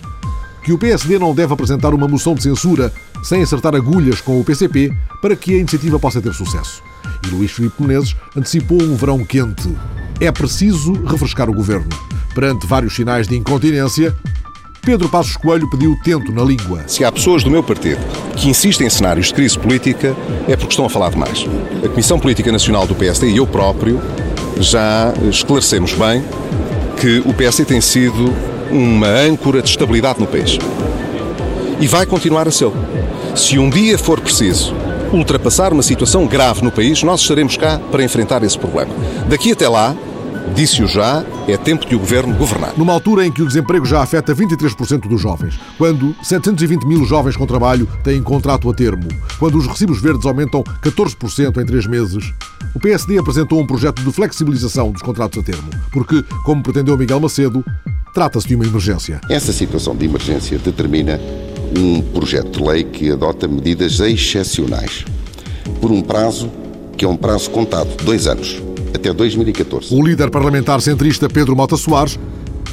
que 0.64 0.72
o 0.72 0.78
PSD 0.78 1.18
não 1.18 1.34
deve 1.34 1.54
apresentar 1.54 1.94
uma 1.94 2.08
moção 2.08 2.36
de 2.36 2.44
censura 2.44 2.94
sem 3.24 3.42
acertar 3.42 3.76
agulhas 3.76 4.22
com 4.22 4.40
o 4.40 4.44
PCP 4.44 4.94
para 5.22 5.36
que 5.36 5.56
a 5.56 5.58
iniciativa 5.58 6.00
possa 6.00 6.22
ter 6.22 6.34
sucesso. 6.34 6.82
E 7.26 7.30
Luís 7.30 7.52
Filipe 7.52 7.82
Menezes 7.82 8.16
antecipou 8.36 8.82
um 8.82 8.96
verão 8.96 9.24
quente. 9.26 9.76
É 10.20 10.32
preciso 10.32 10.94
refrescar 11.06 11.50
o 11.50 11.54
governo. 11.54 11.90
Perante 12.34 12.66
vários 12.66 12.96
sinais 12.96 13.28
de 13.28 13.36
incontinência, 13.36 14.16
Pedro 14.84 15.08
Passos 15.10 15.38
Coelho 15.38 15.70
pediu 15.70 15.96
tento 16.04 16.32
na 16.32 16.44
língua. 16.44 16.84
Se 16.88 17.06
há 17.06 17.12
pessoas 17.12 17.44
do 17.44 17.52
meu 17.52 17.62
partido 17.62 18.00
que 18.36 18.50
insistem 18.50 18.88
em 18.88 18.90
cenários 18.90 19.28
de 19.28 19.34
crise 19.36 19.58
política, 19.58 20.16
é 20.48 20.56
porque 20.56 20.72
estão 20.72 20.86
a 20.86 20.90
falar 20.90 21.12
demais. 21.12 21.46
A 21.86 21.88
Comissão 21.88 22.20
Política 22.20 22.52
Nacional 22.52 22.88
do 22.88 22.96
PSD 22.96 23.30
e 23.30 23.38
eu 23.38 23.46
próprio 23.46 24.02
já 24.60 25.14
esclarecemos 25.30 25.94
bem 25.94 26.24
que 27.00 27.20
o 27.20 27.34
PSD 27.34 27.66
tem 27.66 27.80
sido 27.80 28.34
uma 28.72 29.08
âncora 29.08 29.62
de 29.62 29.70
estabilidade 29.70 30.20
no 30.20 30.26
país. 30.26 30.58
E 31.80 31.88
vai 31.88 32.08
continuar 32.08 32.48
a 32.48 32.52
ser. 32.52 32.72
Se 33.36 33.60
um 33.60 33.70
dia 33.70 34.00
for 34.00 34.20
preciso 34.20 34.74
ultrapassar 35.14 35.74
uma 35.74 35.84
situação 35.84 36.26
grave 36.26 36.64
no 36.64 36.72
país, 36.72 37.04
nós 37.04 37.22
estaremos 37.22 37.56
cá 37.56 37.80
para 37.92 38.04
enfrentar 38.04 38.42
esse 38.44 38.58
problema. 38.58 38.92
Daqui 39.28 39.52
até 39.52 39.70
lá, 39.70 39.96
disse-o 40.56 40.88
já, 40.88 41.24
é 41.48 41.58
tempo 41.58 41.86
de 41.88 41.96
o 41.96 42.00
governo 42.00 42.36
governar. 42.36 42.78
Numa 42.78 42.94
altura 42.94 43.26
em 43.26 43.32
que 43.32 43.42
o 43.42 43.48
desemprego 43.48 43.86
já 43.86 44.02
afeta 44.02 44.36
23% 44.36 45.08
dos 45.08 45.22
jovens, 45.22 45.60
quando 45.78 46.16
720 46.24 46.86
mil 46.86 47.06
jovens 47.06 47.38
com 47.38 47.46
trabalho 47.46 47.88
têm 48.04 48.22
contrato 48.22 48.70
a 48.70 48.74
termo, 48.74 49.08
quando 49.40 49.58
os 49.58 49.68
recibos 49.68 50.02
verdes 50.02 50.26
aumentam 50.26 50.64
14% 50.84 51.62
em 51.62 51.66
três 51.66 51.86
meses, 51.88 52.34
o 52.74 52.80
PSD 52.80 53.18
apresentou 53.18 53.60
um 53.60 53.68
projeto 53.68 54.02
de 54.02 54.12
flexibilização 54.12 54.92
dos 54.92 55.02
contratos 55.02 55.40
a 55.40 55.44
termo, 55.44 55.70
porque, 55.92 56.24
como 56.44 56.64
pretendeu 56.64 56.98
Miguel 56.98 57.20
Macedo, 57.20 57.64
trata-se 58.14 58.48
de 58.48 58.56
uma 58.56 58.66
emergência. 58.66 59.22
Essa 59.30 59.52
situação 59.52 59.96
de 59.96 60.06
emergência 60.06 60.58
determina 60.58 61.20
um 61.78 62.02
projeto 62.02 62.60
de 62.60 62.68
lei 62.68 62.84
que 62.84 63.12
adota 63.12 63.48
medidas 63.48 64.00
excepcionais 64.00 65.06
por 65.80 65.92
um 65.92 66.02
prazo 66.02 66.52
que 66.98 67.06
é 67.06 67.08
um 67.08 67.18
prazo 67.18 67.50
contado, 67.50 67.90
dois 68.04 68.28
anos, 68.28 68.62
até 68.94 69.14
2014. 69.14 69.94
O 69.94 70.04
líder 70.04 70.30
parlamentar 70.30 70.82
centrista 70.82 71.30
Pedro 71.30 71.56
Mota 71.56 71.78
Soares 71.78 72.20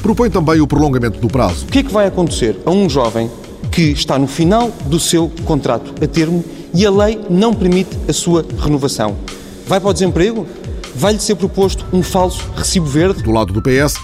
propõe 0.02 0.30
também 0.30 0.60
o 0.60 0.66
prolongamento 0.66 1.18
do 1.18 1.28
prazo. 1.28 1.66
O 1.66 1.68
que 1.68 1.80
é 1.80 1.82
que 1.82 1.92
vai 1.92 2.06
acontecer 2.06 2.56
a 2.64 2.70
um 2.70 2.88
jovem 2.88 3.30
que 3.70 3.82
está 3.90 4.18
no 4.18 4.26
final 4.26 4.70
do 4.86 4.98
seu 4.98 5.30
contrato 5.44 5.94
a 6.02 6.06
termo 6.06 6.44
e 6.74 6.84
a 6.86 6.90
lei 6.90 7.20
não 7.28 7.52
permite 7.52 7.96
a 8.08 8.12
sua 8.12 8.44
renovação? 8.58 9.16
Vai 9.66 9.80
para 9.80 9.90
o 9.90 9.92
desemprego? 9.92 10.46
Vai-lhe 10.94 11.20
ser 11.20 11.36
proposto 11.36 11.84
um 11.92 12.02
falso 12.02 12.44
recibo 12.56 12.86
verde? 12.86 13.22
Do 13.22 13.30
lado 13.30 13.52
do 13.52 13.62
PS, 13.62 13.96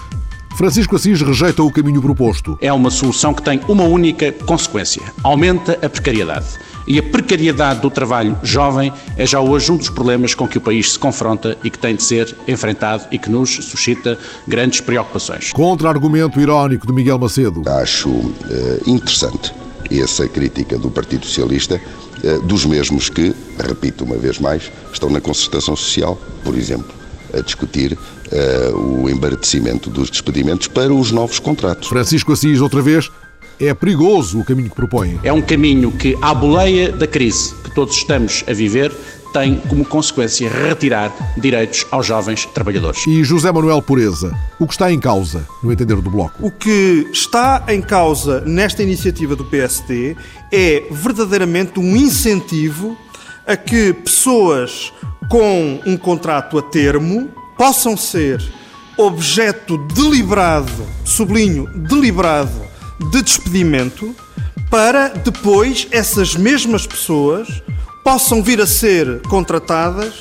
Francisco 0.55 0.95
Assis 0.95 1.21
rejeita 1.21 1.61
o 1.61 1.71
caminho 1.71 2.01
proposto. 2.01 2.57
É 2.61 2.71
uma 2.71 2.89
solução 2.89 3.33
que 3.33 3.41
tem 3.41 3.59
uma 3.67 3.83
única 3.83 4.31
consequência: 4.31 5.01
aumenta 5.21 5.73
a 5.73 5.89
precariedade. 5.89 6.45
E 6.87 6.99
a 6.99 7.03
precariedade 7.03 7.81
do 7.81 7.89
trabalho 7.89 8.37
jovem 8.43 8.93
é 9.17 9.25
já 9.25 9.39
hoje 9.39 9.71
um 9.71 9.77
dos 9.77 9.89
problemas 9.89 10.35
com 10.35 10.47
que 10.47 10.57
o 10.57 10.61
país 10.61 10.93
se 10.93 10.99
confronta 10.99 11.57
e 11.63 11.69
que 11.69 11.79
tem 11.79 11.95
de 11.95 12.03
ser 12.03 12.35
enfrentado 12.47 13.05
e 13.11 13.17
que 13.17 13.29
nos 13.29 13.49
suscita 13.55 14.17
grandes 14.47 14.81
preocupações. 14.81 15.51
Contra-argumento 15.51 16.39
irónico 16.39 16.85
de 16.85 16.93
Miguel 16.93 17.17
Macedo. 17.17 17.63
Acho 17.67 18.09
eh, 18.49 18.81
interessante 18.85 19.51
essa 19.91 20.27
crítica 20.27 20.77
do 20.77 20.91
Partido 20.91 21.25
Socialista, 21.25 21.81
eh, 22.23 22.39
dos 22.43 22.65
mesmos 22.65 23.09
que, 23.09 23.33
repito 23.57 24.03
uma 24.03 24.17
vez 24.17 24.39
mais, 24.39 24.71
estão 24.93 25.09
na 25.09 25.21
concertação 25.21 25.75
social, 25.75 26.19
por 26.43 26.55
exemplo, 26.55 26.93
a 27.33 27.41
discutir 27.41 27.97
eh, 28.31 28.71
o 28.73 29.09
embaratecimento 29.09 29.89
dos 29.89 30.09
despedimentos 30.09 30.67
para 30.67 30.93
os 30.93 31.11
novos 31.11 31.39
contratos. 31.39 31.89
Francisco 31.89 32.31
Assis, 32.31 32.61
outra 32.61 32.81
vez, 32.81 33.09
é 33.59 33.73
perigoso 33.73 34.39
o 34.39 34.45
caminho 34.45 34.69
que 34.69 34.75
propõe. 34.75 35.19
É 35.23 35.31
um 35.31 35.41
caminho 35.41 35.91
que, 35.91 36.17
à 36.21 36.33
boleia 36.33 36.91
da 36.91 37.07
crise 37.07 37.53
que 37.63 37.73
todos 37.73 37.95
estamos 37.95 38.43
a 38.47 38.53
viver, 38.53 38.91
tem 39.35 39.55
como 39.67 39.83
consequência 39.83 40.49
retirar 40.49 41.11
direitos 41.37 41.85
aos 41.91 42.05
jovens 42.05 42.45
trabalhadores. 42.45 43.05
E 43.05 43.21
José 43.23 43.51
Manuel 43.51 43.81
Pureza, 43.81 44.33
o 44.57 44.65
que 44.65 44.73
está 44.73 44.89
em 44.91 44.99
causa, 44.99 45.45
no 45.61 45.73
entender 45.73 45.95
do 45.97 46.09
Bloco? 46.09 46.33
O 46.39 46.49
que 46.49 47.09
está 47.11 47.65
em 47.67 47.81
causa 47.81 48.39
nesta 48.41 48.81
iniciativa 48.81 49.35
do 49.35 49.43
PSD 49.43 50.15
é 50.51 50.85
verdadeiramente 50.89 51.79
um 51.79 51.97
incentivo 51.97 52.97
a 53.45 53.57
que 53.57 53.91
pessoas 53.91 54.93
com 55.29 55.81
um 55.85 55.97
contrato 55.97 56.57
a 56.57 56.61
termo 56.61 57.29
possam 57.57 57.97
ser 57.97 58.41
objeto 58.97 59.77
deliberado, 59.77 60.71
sublinho, 61.03 61.67
deliberado, 61.75 62.61
de 62.99 63.21
despedimento, 63.21 64.15
para 64.69 65.09
depois 65.09 65.87
essas 65.91 66.35
mesmas 66.35 66.85
pessoas 66.87 67.61
possam 68.03 68.43
vir 68.43 68.61
a 68.61 68.67
ser 68.67 69.21
contratadas, 69.27 70.13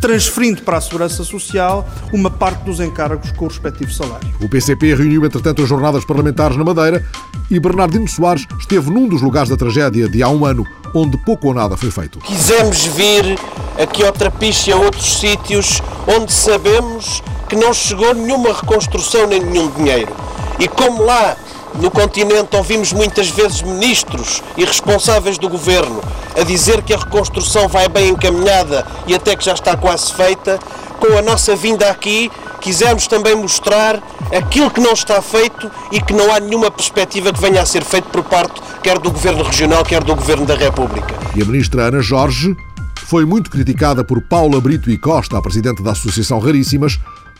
transferindo 0.00 0.62
para 0.62 0.78
a 0.78 0.80
Segurança 0.80 1.24
Social 1.24 1.88
uma 2.12 2.30
parte 2.30 2.64
dos 2.64 2.80
encargos 2.80 3.30
com 3.32 3.46
o 3.46 3.48
respectivo 3.48 3.92
salário. 3.92 4.28
O 4.40 4.48
PCP 4.48 4.94
reuniu, 4.94 5.24
entretanto, 5.24 5.62
as 5.62 5.68
jornadas 5.68 6.04
parlamentares 6.04 6.56
na 6.56 6.64
Madeira 6.64 7.04
e 7.50 7.58
Bernardino 7.58 8.06
Soares 8.08 8.46
esteve 8.58 8.90
num 8.90 9.08
dos 9.08 9.22
lugares 9.22 9.48
da 9.48 9.56
tragédia 9.56 10.08
de 10.08 10.22
há 10.22 10.28
um 10.28 10.44
ano, 10.44 10.64
onde 10.94 11.16
pouco 11.18 11.48
ou 11.48 11.54
nada 11.54 11.76
foi 11.76 11.90
feito. 11.90 12.18
Quisemos 12.20 12.86
vir 12.86 13.38
aqui 13.80 14.04
ao 14.04 14.12
Trapiche 14.12 14.70
e 14.70 14.72
a 14.72 14.76
outros 14.76 15.20
sítios 15.20 15.80
onde 16.06 16.32
sabemos 16.32 17.22
que 17.48 17.56
não 17.56 17.72
chegou 17.72 18.14
nenhuma 18.14 18.52
reconstrução 18.52 19.26
nem 19.26 19.40
nenhum 19.40 19.70
dinheiro. 19.70 20.14
E 20.58 20.66
como 20.66 21.04
lá 21.04 21.36
no 21.74 21.90
continente 21.90 22.56
ouvimos 22.56 22.92
muitas 22.92 23.28
vezes 23.28 23.62
ministros 23.62 24.42
e 24.56 24.64
responsáveis 24.64 25.38
do 25.38 25.48
governo 25.48 26.00
a 26.38 26.42
dizer 26.42 26.82
que 26.82 26.94
a 26.94 26.98
reconstrução 26.98 27.68
vai 27.68 27.88
bem 27.88 28.10
encaminhada 28.10 28.86
e 29.06 29.14
até 29.14 29.36
que 29.36 29.44
já 29.44 29.52
está 29.52 29.76
quase 29.76 30.12
feita, 30.12 30.58
com 30.98 31.18
a 31.18 31.22
nossa 31.22 31.54
vinda 31.54 31.88
aqui 31.90 32.30
quisemos 32.60 33.06
também 33.06 33.34
mostrar 33.34 34.02
aquilo 34.36 34.70
que 34.70 34.80
não 34.80 34.92
está 34.92 35.22
feito 35.22 35.70
e 35.92 36.00
que 36.00 36.12
não 36.12 36.32
há 36.32 36.40
nenhuma 36.40 36.70
perspectiva 36.70 37.32
que 37.32 37.40
venha 37.40 37.62
a 37.62 37.66
ser 37.66 37.84
feito 37.84 38.08
por 38.08 38.24
parte 38.24 38.60
quer 38.82 38.98
do 38.98 39.10
governo 39.10 39.42
regional, 39.42 39.84
quer 39.84 40.02
do 40.02 40.14
governo 40.14 40.46
da 40.46 40.54
República. 40.54 41.14
E 41.34 41.42
a 41.42 41.44
ministra 41.44 41.82
Ana 41.84 42.00
Jorge 42.00 42.56
foi 42.96 43.24
muito 43.24 43.50
criticada 43.50 44.04
por 44.04 44.20
Paula 44.20 44.60
Brito 44.60 44.90
e 44.90 44.98
Costa, 44.98 45.36
a 45.36 45.42
presidente 45.42 45.82
da 45.82 45.92
Associação 45.92 46.38
Raríssimas, 46.38 46.98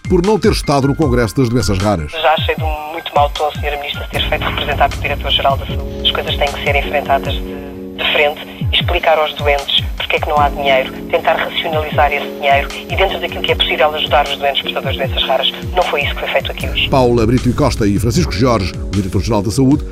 por 0.08 0.24
não 0.24 0.38
ter 0.38 0.52
estado 0.52 0.88
no 0.88 0.94
Congresso 0.94 1.36
das 1.36 1.48
Doenças 1.48 1.78
Raras. 1.78 2.10
Já 2.12 2.34
achei 2.34 2.54
de 2.54 2.62
um 2.62 2.87
muito 3.18 3.18
mau 3.18 3.30
tom, 3.30 3.48
Sra. 3.58 3.76
Ministra, 3.76 4.06
ter 4.10 4.28
feito 4.28 4.44
representar 4.44 4.88
pelo 4.88 5.02
Diretor-Geral 5.02 5.56
da 5.56 5.66
Saúde. 5.66 6.06
As 6.06 6.10
coisas 6.12 6.36
têm 6.36 6.52
que 6.52 6.64
ser 6.64 6.76
enfrentadas 6.76 7.34
de, 7.34 7.96
de 7.96 8.12
frente 8.12 8.40
e 8.70 8.74
explicar 8.74 9.18
aos 9.18 9.34
doentes 9.34 9.84
porque 9.96 10.16
é 10.16 10.20
que 10.20 10.28
não 10.28 10.40
há 10.40 10.48
dinheiro, 10.48 10.90
tentar 11.10 11.34
racionalizar 11.34 12.10
esse 12.10 12.26
dinheiro 12.26 12.68
e, 12.72 12.96
dentro 12.96 13.20
daquilo 13.20 13.42
que 13.42 13.52
é 13.52 13.54
possível, 13.54 13.94
ajudar 13.94 14.26
os 14.26 14.38
doentes 14.38 14.62
portadores 14.62 14.98
de 14.98 15.06
doenças 15.06 15.28
raras. 15.28 15.52
Não 15.74 15.82
foi 15.82 16.02
isso 16.02 16.14
que 16.14 16.20
foi 16.20 16.28
feito 16.30 16.50
aqui 16.52 16.66
hoje. 16.66 16.88
Paula 16.88 17.26
Brito 17.26 17.48
e 17.48 17.52
Costa 17.52 17.86
e 17.86 17.98
Francisco 17.98 18.32
Jorge, 18.32 18.72
o 18.72 18.90
Diretor-Geral 18.90 19.42
da 19.42 19.50
Saúde, 19.50 19.84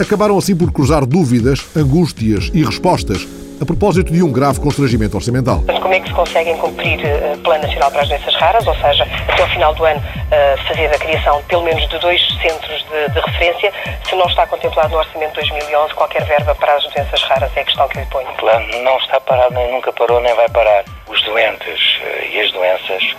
acabaram 0.00 0.36
assim 0.36 0.56
por 0.56 0.72
cruzar 0.72 1.06
dúvidas, 1.06 1.64
angústias 1.76 2.50
e 2.52 2.64
respostas 2.64 3.24
a 3.62 3.66
propósito 3.66 4.12
de 4.12 4.22
um 4.22 4.32
grave 4.32 4.60
constrangimento 4.60 5.16
orçamental. 5.16 5.62
Mas 5.66 5.78
como 5.78 5.94
é 5.94 6.00
que 6.00 6.08
se 6.08 6.14
conseguem 6.14 6.56
cumprir 6.56 6.98
o 6.98 7.34
uh, 7.34 7.38
Plano 7.38 7.62
Nacional 7.62 7.90
para 7.92 8.02
as 8.02 8.08
Doenças 8.08 8.34
Raras, 8.34 8.66
ou 8.66 8.74
seja, 8.74 9.06
até 9.28 9.44
o 9.44 9.46
final 9.48 9.72
do 9.74 9.84
ano 9.84 10.00
uh, 10.00 10.66
fazer 10.66 10.86
a 10.86 10.98
criação 10.98 11.40
de 11.40 11.46
pelo 11.46 11.62
menos 11.62 11.88
de 11.88 11.98
dois 11.98 12.20
centros 12.42 12.84
de, 12.84 13.12
de, 13.12 13.20
referência, 13.20 13.72
se 14.08 14.16
não 14.16 14.26
está 14.26 14.46
contemplado 14.48 14.90
no 14.90 14.98
Orçamento 14.98 15.28
de 15.28 15.48
2011 15.50 15.94
qualquer 15.94 16.24
verba 16.24 16.54
para 16.56 16.74
as 16.74 16.84
doenças 16.88 17.22
raras? 17.22 17.50
É 17.56 17.60
a 17.60 17.64
questão 17.64 17.88
que 17.88 17.98
eu 17.98 18.02
lhe 18.02 18.08
ponho. 18.08 18.28
O 18.28 18.34
plano 18.34 18.82
não 18.82 18.96
está 18.98 19.20
parado, 19.20 19.54
nem 19.54 19.70
nunca 19.70 19.92
parou, 19.92 20.20
nem 20.20 20.34
vai 20.34 20.48
parar. 20.48 20.84
Os 21.06 21.22
doentes 21.22 22.00
uh, 22.02 22.32
e 22.32 22.40
as 22.40 22.50
doenças 22.50 23.16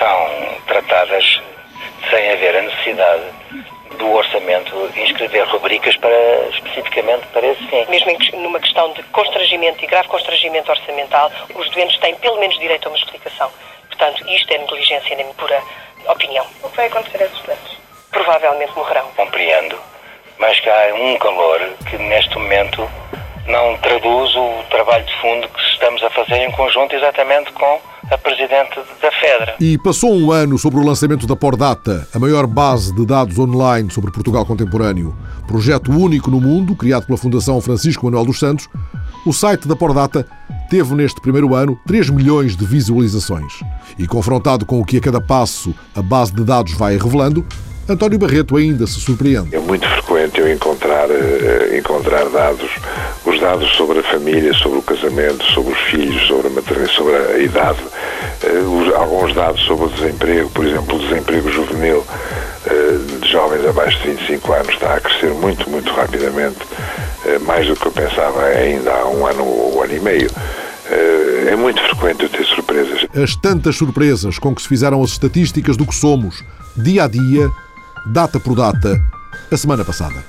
são 0.00 0.28
tratadas 0.66 1.40
sem 2.10 2.32
haver 2.32 2.56
a 2.56 2.62
necessidade 2.62 3.22
do 3.94 4.12
orçamento 4.12 4.90
inscrever 4.96 5.46
rubricas 5.48 5.96
para, 5.96 6.48
especificamente 6.50 7.26
para 7.28 7.46
esse 7.46 7.64
fim. 7.66 7.84
Mesmo 7.88 8.10
em, 8.10 8.42
numa 8.42 8.60
questão 8.60 8.92
de 8.92 9.02
constrangimento 9.04 9.82
e 9.82 9.86
grave 9.86 10.08
constrangimento 10.08 10.70
orçamental, 10.70 11.30
os 11.54 11.70
doentes 11.70 11.98
têm 11.98 12.14
pelo 12.16 12.38
menos 12.38 12.58
direito 12.58 12.86
a 12.86 12.90
uma 12.90 12.98
explicação. 12.98 13.50
Portanto, 13.88 14.28
isto 14.28 14.52
é 14.52 14.58
negligência, 14.58 15.16
na 15.16 15.22
minha 15.22 15.34
pura 15.34 15.62
opinião. 16.08 16.46
O 16.62 16.68
que 16.68 16.76
vai 16.76 16.86
acontecer 16.86 17.22
a 17.22 17.26
esses 17.26 17.40
doentes? 17.40 17.78
Provavelmente 18.10 18.72
morrerão. 18.76 19.08
Compreendo, 19.16 19.78
mas 20.38 20.58
que 20.60 20.68
há 20.68 20.94
um 20.94 21.16
calor 21.18 21.60
que 21.88 21.96
neste 21.96 22.34
momento 22.36 22.88
não 23.46 23.76
traduz 23.78 24.34
o 24.34 24.62
trabalho 24.70 25.04
de 25.04 25.20
fundo 25.20 25.48
que 25.48 25.60
estamos 25.72 26.02
a 26.02 26.10
fazer 26.10 26.36
em 26.36 26.50
conjunto 26.52 26.94
exatamente 26.94 27.52
com 27.52 27.80
a 28.10 28.18
Presidente 28.18 28.80
da 29.00 29.10
FEDRA. 29.10 29.54
E 29.60 29.78
passou 29.78 30.12
um 30.12 30.30
ano 30.30 30.58
sobre 30.58 30.78
o 30.78 30.84
lançamento 30.84 31.26
da 31.26 31.34
Pordata, 31.34 32.06
a 32.14 32.18
maior 32.18 32.46
base 32.46 32.94
de 32.94 33.06
dados 33.06 33.38
online 33.38 33.90
sobre 33.90 34.10
Portugal 34.10 34.44
contemporâneo. 34.44 35.16
Projeto 35.46 35.90
único 35.90 36.30
no 36.30 36.40
mundo, 36.40 36.76
criado 36.76 37.06
pela 37.06 37.18
Fundação 37.18 37.60
Francisco 37.60 38.04
Manuel 38.04 38.26
dos 38.26 38.38
Santos, 38.38 38.68
o 39.26 39.32
site 39.32 39.66
da 39.66 39.74
Pordata 39.74 40.26
teve 40.68 40.94
neste 40.94 41.20
primeiro 41.20 41.54
ano 41.54 41.78
3 41.86 42.10
milhões 42.10 42.56
de 42.56 42.64
visualizações. 42.64 43.60
E 43.98 44.06
confrontado 44.06 44.66
com 44.66 44.80
o 44.80 44.84
que 44.84 44.98
a 44.98 45.00
cada 45.00 45.20
passo 45.20 45.74
a 45.94 46.02
base 46.02 46.34
de 46.34 46.44
dados 46.44 46.74
vai 46.74 46.96
revelando, 46.96 47.46
António 47.88 48.18
Barreto 48.18 48.56
ainda 48.56 48.86
se 48.86 48.98
surpreende. 49.00 49.54
É 49.54 49.58
muito 49.58 49.86
frequente 49.86 50.40
eu 50.40 50.50
encontrar, 50.50 51.06
uh, 51.08 51.76
encontrar 51.76 52.28
dados, 52.30 52.70
os 53.24 53.40
dados 53.40 53.68
sobre 53.76 54.00
a 54.00 54.02
família, 54.02 54.52
sobre 54.54 54.78
o 54.78 54.82
casamento, 54.82 55.44
sobre 55.52 55.72
os 55.72 55.80
filhos, 55.80 56.26
sobre 56.26 56.48
a 56.48 56.50
maternidade, 56.50 56.94
sobre 56.94 57.16
a 57.16 57.38
idade, 57.38 57.78
os, 58.42 58.94
alguns 58.94 59.34
dados 59.34 59.60
sobre 59.62 59.86
o 59.86 59.88
desemprego, 59.88 60.50
por 60.50 60.66
exemplo, 60.66 60.96
o 60.96 60.98
desemprego 60.98 61.50
juvenil 61.50 61.98
uh, 61.98 63.20
de 63.20 63.28
jovens 63.30 63.66
abaixo 63.66 63.98
de 64.00 64.10
25 64.10 64.52
anos 64.52 64.68
está 64.68 64.94
a 64.94 65.00
crescer 65.00 65.30
muito, 65.30 65.68
muito 65.70 65.92
rapidamente, 65.92 66.58
mais 67.46 67.66
do 67.66 67.74
que 67.74 67.86
eu 67.86 67.92
pensava 67.92 68.44
ainda 68.44 68.92
há 68.92 69.08
um 69.08 69.26
ano 69.26 69.44
ou 69.44 69.76
um 69.76 69.82
ano 69.82 69.96
e 69.96 70.00
meio. 70.00 70.30
É 71.48 71.56
muito 71.56 71.80
frequente 71.82 72.24
eu 72.24 72.28
ter 72.28 72.44
surpresas. 72.44 73.06
As 73.14 73.34
tantas 73.34 73.76
surpresas 73.76 74.38
com 74.38 74.54
que 74.54 74.60
se 74.60 74.68
fizeram 74.68 75.02
as 75.02 75.12
estatísticas 75.12 75.76
do 75.76 75.86
que 75.86 75.94
somos, 75.94 76.44
dia 76.76 77.04
a 77.04 77.08
dia, 77.08 77.50
data 78.06 78.38
por 78.38 78.54
data, 78.54 79.00
a 79.50 79.56
semana 79.56 79.84
passada. 79.84 80.22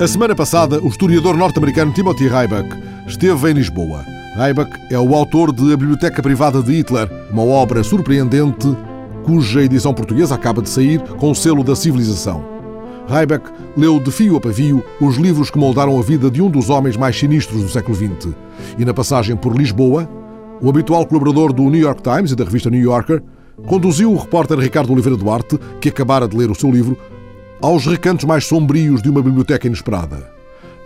A 0.00 0.06
semana 0.06 0.32
passada, 0.32 0.80
o 0.80 0.86
historiador 0.86 1.36
norte-americano 1.36 1.92
Timothy 1.92 2.28
Ryback 2.28 2.68
esteve 3.08 3.50
em 3.50 3.54
Lisboa. 3.54 4.04
Ryback 4.36 4.70
é 4.92 4.96
o 4.96 5.12
autor 5.12 5.52
de 5.52 5.72
A 5.72 5.76
Biblioteca 5.76 6.22
Privada 6.22 6.62
de 6.62 6.72
Hitler, 6.72 7.10
uma 7.32 7.42
obra 7.42 7.82
surpreendente 7.82 8.76
cuja 9.24 9.60
edição 9.60 9.92
portuguesa 9.92 10.36
acaba 10.36 10.62
de 10.62 10.68
sair 10.68 11.02
com 11.16 11.32
o 11.32 11.34
selo 11.34 11.64
da 11.64 11.74
civilização. 11.74 12.44
Ryback 13.08 13.50
leu 13.76 13.98
de 13.98 14.12
fio 14.12 14.36
a 14.36 14.40
pavio 14.40 14.84
os 15.00 15.16
livros 15.16 15.50
que 15.50 15.58
moldaram 15.58 15.98
a 15.98 16.02
vida 16.02 16.30
de 16.30 16.40
um 16.40 16.48
dos 16.48 16.70
homens 16.70 16.96
mais 16.96 17.18
sinistros 17.18 17.64
do 17.64 17.68
século 17.68 17.96
XX. 17.96 18.36
E 18.78 18.84
na 18.84 18.94
passagem 18.94 19.34
por 19.34 19.56
Lisboa, 19.56 20.08
o 20.62 20.70
habitual 20.70 21.06
colaborador 21.06 21.52
do 21.52 21.64
New 21.64 21.80
York 21.80 22.02
Times 22.02 22.30
e 22.30 22.36
da 22.36 22.44
revista 22.44 22.70
New 22.70 22.80
Yorker 22.80 23.20
conduziu 23.66 24.12
o 24.12 24.16
repórter 24.16 24.60
Ricardo 24.60 24.92
Oliveira 24.92 25.18
Duarte, 25.18 25.58
que 25.80 25.88
acabara 25.88 26.28
de 26.28 26.36
ler 26.36 26.52
o 26.52 26.54
seu 26.54 26.70
livro, 26.70 26.96
aos 27.60 27.86
recantos 27.86 28.24
mais 28.24 28.46
sombrios 28.46 29.02
de 29.02 29.10
uma 29.10 29.22
biblioteca 29.22 29.66
inesperada. 29.66 30.30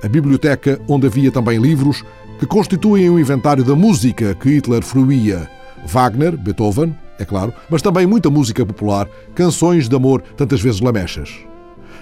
A 0.03 0.09
biblioteca 0.09 0.81
onde 0.89 1.07
havia 1.07 1.31
também 1.31 1.59
livros 1.59 2.05
que 2.39 2.47
constituem 2.47 3.09
o 3.09 3.15
um 3.15 3.19
inventário 3.19 3.63
da 3.63 3.77
música 3.77 4.35
que 4.35 4.49
Hitler 4.49 4.83
fruía. 4.83 5.49
Wagner, 5.87 6.37
Beethoven, 6.37 6.95
é 7.19 7.25
claro, 7.25 7.53
mas 7.71 7.83
também 7.83 8.07
muita 8.07 8.31
música 8.31 8.65
popular, 8.65 9.09
canções 9.35 9.89
de 9.89 9.95
amor, 9.95 10.23
tantas 10.37 10.61
vezes 10.61 10.81
lamechas. 10.81 11.31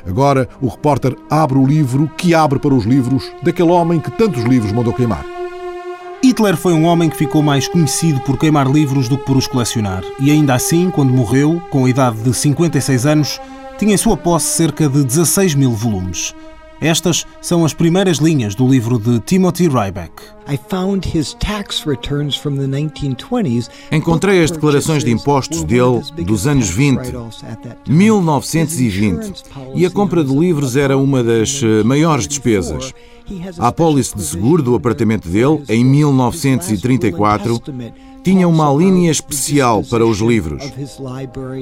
Agora 0.07 0.49
o 0.61 0.68
repórter 0.68 1.14
abre 1.29 1.59
o 1.59 1.66
livro 1.66 2.11
que 2.16 2.35
abre 2.35 2.59
para 2.59 2.75
os 2.75 2.85
livros 2.85 3.31
daquele 3.42 3.71
homem 3.71 4.01
que 4.01 4.11
tantos 4.11 4.45
livros 4.45 4.73
mandou 4.73 4.92
queimar. 4.92 5.25
Hitler 6.23 6.57
foi 6.57 6.75
um 6.75 6.85
homem 6.85 7.09
que 7.09 7.16
ficou 7.16 7.42
mais 7.42 7.66
conhecido 7.66 8.21
por 8.21 8.38
queimar 8.38 8.66
livros 8.66 9.09
do 9.09 9.16
que 9.16 9.25
por 9.25 9.37
os 9.37 9.47
colecionar. 9.47 10.03
E 10.21 10.31
ainda 10.31 10.55
assim, 10.55 10.90
quando 10.90 11.12
morreu, 11.12 11.62
com 11.71 11.87
a 11.87 11.88
idade 11.88 12.23
de 12.23 12.35
56 12.35 13.07
anos, 13.07 13.40
tinha 13.81 13.95
em 13.95 13.97
sua 13.97 14.14
posse 14.14 14.45
cerca 14.45 14.90
de 14.90 15.03
16 15.03 15.55
mil 15.55 15.73
volumes. 15.73 16.35
Estas 16.83 17.27
são 17.40 17.64
as 17.64 17.73
primeiras 17.73 18.19
linhas 18.19 18.55
do 18.55 18.69
livro 18.69 18.99
de 18.99 19.19
Timothy 19.21 19.69
Ryback. 19.69 20.23
Encontrei 23.90 24.45
as 24.45 24.51
declarações 24.51 25.03
de 25.03 25.11
impostos 25.11 25.64
dele 25.64 26.03
dos 26.19 26.47
anos 26.47 26.69
20, 26.69 27.11
1920, 27.88 29.45
e 29.75 29.87
a 29.87 29.90
compra 29.90 30.23
de 30.23 30.35
livros 30.35 30.77
era 30.77 30.99
uma 30.99 31.25
das 31.25 31.62
eh, 31.62 31.83
maiores 31.83 32.29
despesas. 32.29 32.93
A 33.59 33.69
apólice 33.69 34.14
de 34.14 34.23
seguro 34.23 34.62
do 34.62 34.75
apartamento 34.75 35.27
dele, 35.27 35.62
em 35.71 35.83
1934, 35.85 37.62
tinha 38.23 38.47
uma 38.47 38.73
linha 38.73 39.11
especial 39.11 39.83
para 39.83 40.05
os 40.05 40.19
livros. 40.19 40.73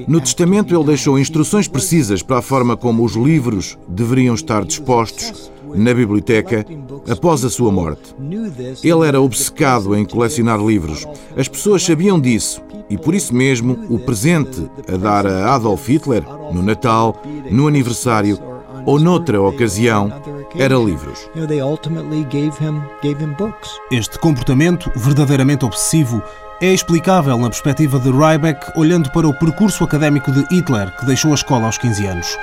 No 0.06 0.20
testamento, 0.20 0.74
ele 0.74 0.84
deixou 0.84 1.18
instruções 1.18 1.68
precisas 1.68 2.22
para 2.22 2.38
a 2.38 2.42
forma 2.42 2.76
como 2.76 3.04
os 3.04 3.14
livros 3.14 3.78
deveriam 3.86 4.34
estar 4.34 4.64
dispostos 4.64 5.50
na 5.74 5.92
biblioteca 5.92 6.64
após 7.08 7.44
a 7.44 7.50
sua 7.50 7.70
morte. 7.70 8.14
Ele 8.82 9.06
era 9.06 9.20
obcecado 9.20 9.94
em 9.94 10.04
colecionar 10.04 10.60
livros. 10.60 11.06
As 11.36 11.48
pessoas 11.48 11.82
sabiam 11.82 12.20
disso 12.20 12.62
e, 12.88 12.96
por 12.96 13.14
isso 13.14 13.34
mesmo, 13.34 13.78
o 13.88 13.98
presente 13.98 14.68
a 14.92 14.96
dar 14.96 15.26
a 15.26 15.54
Adolf 15.54 15.88
Hitler, 15.88 16.24
no 16.52 16.62
Natal, 16.62 17.22
no 17.50 17.68
aniversário 17.68 18.38
ou 18.86 18.98
noutra 18.98 19.40
ocasião, 19.40 20.10
era 20.56 20.76
livros. 20.76 21.28
Este 23.90 24.18
comportamento 24.18 24.90
verdadeiramente 24.96 25.64
obsessivo 25.64 26.22
é 26.60 26.72
explicável 26.72 27.38
na 27.38 27.48
perspectiva 27.48 27.98
de 28.00 28.10
Ryback, 28.10 28.76
olhando 28.76 29.10
para 29.10 29.28
o 29.28 29.34
percurso 29.34 29.84
académico 29.84 30.32
de 30.32 30.44
Hitler, 30.50 30.94
que 30.96 31.06
deixou 31.06 31.30
a 31.30 31.34
escola 31.34 31.66
aos 31.66 31.78
15 31.78 32.06
anos. 32.06 32.38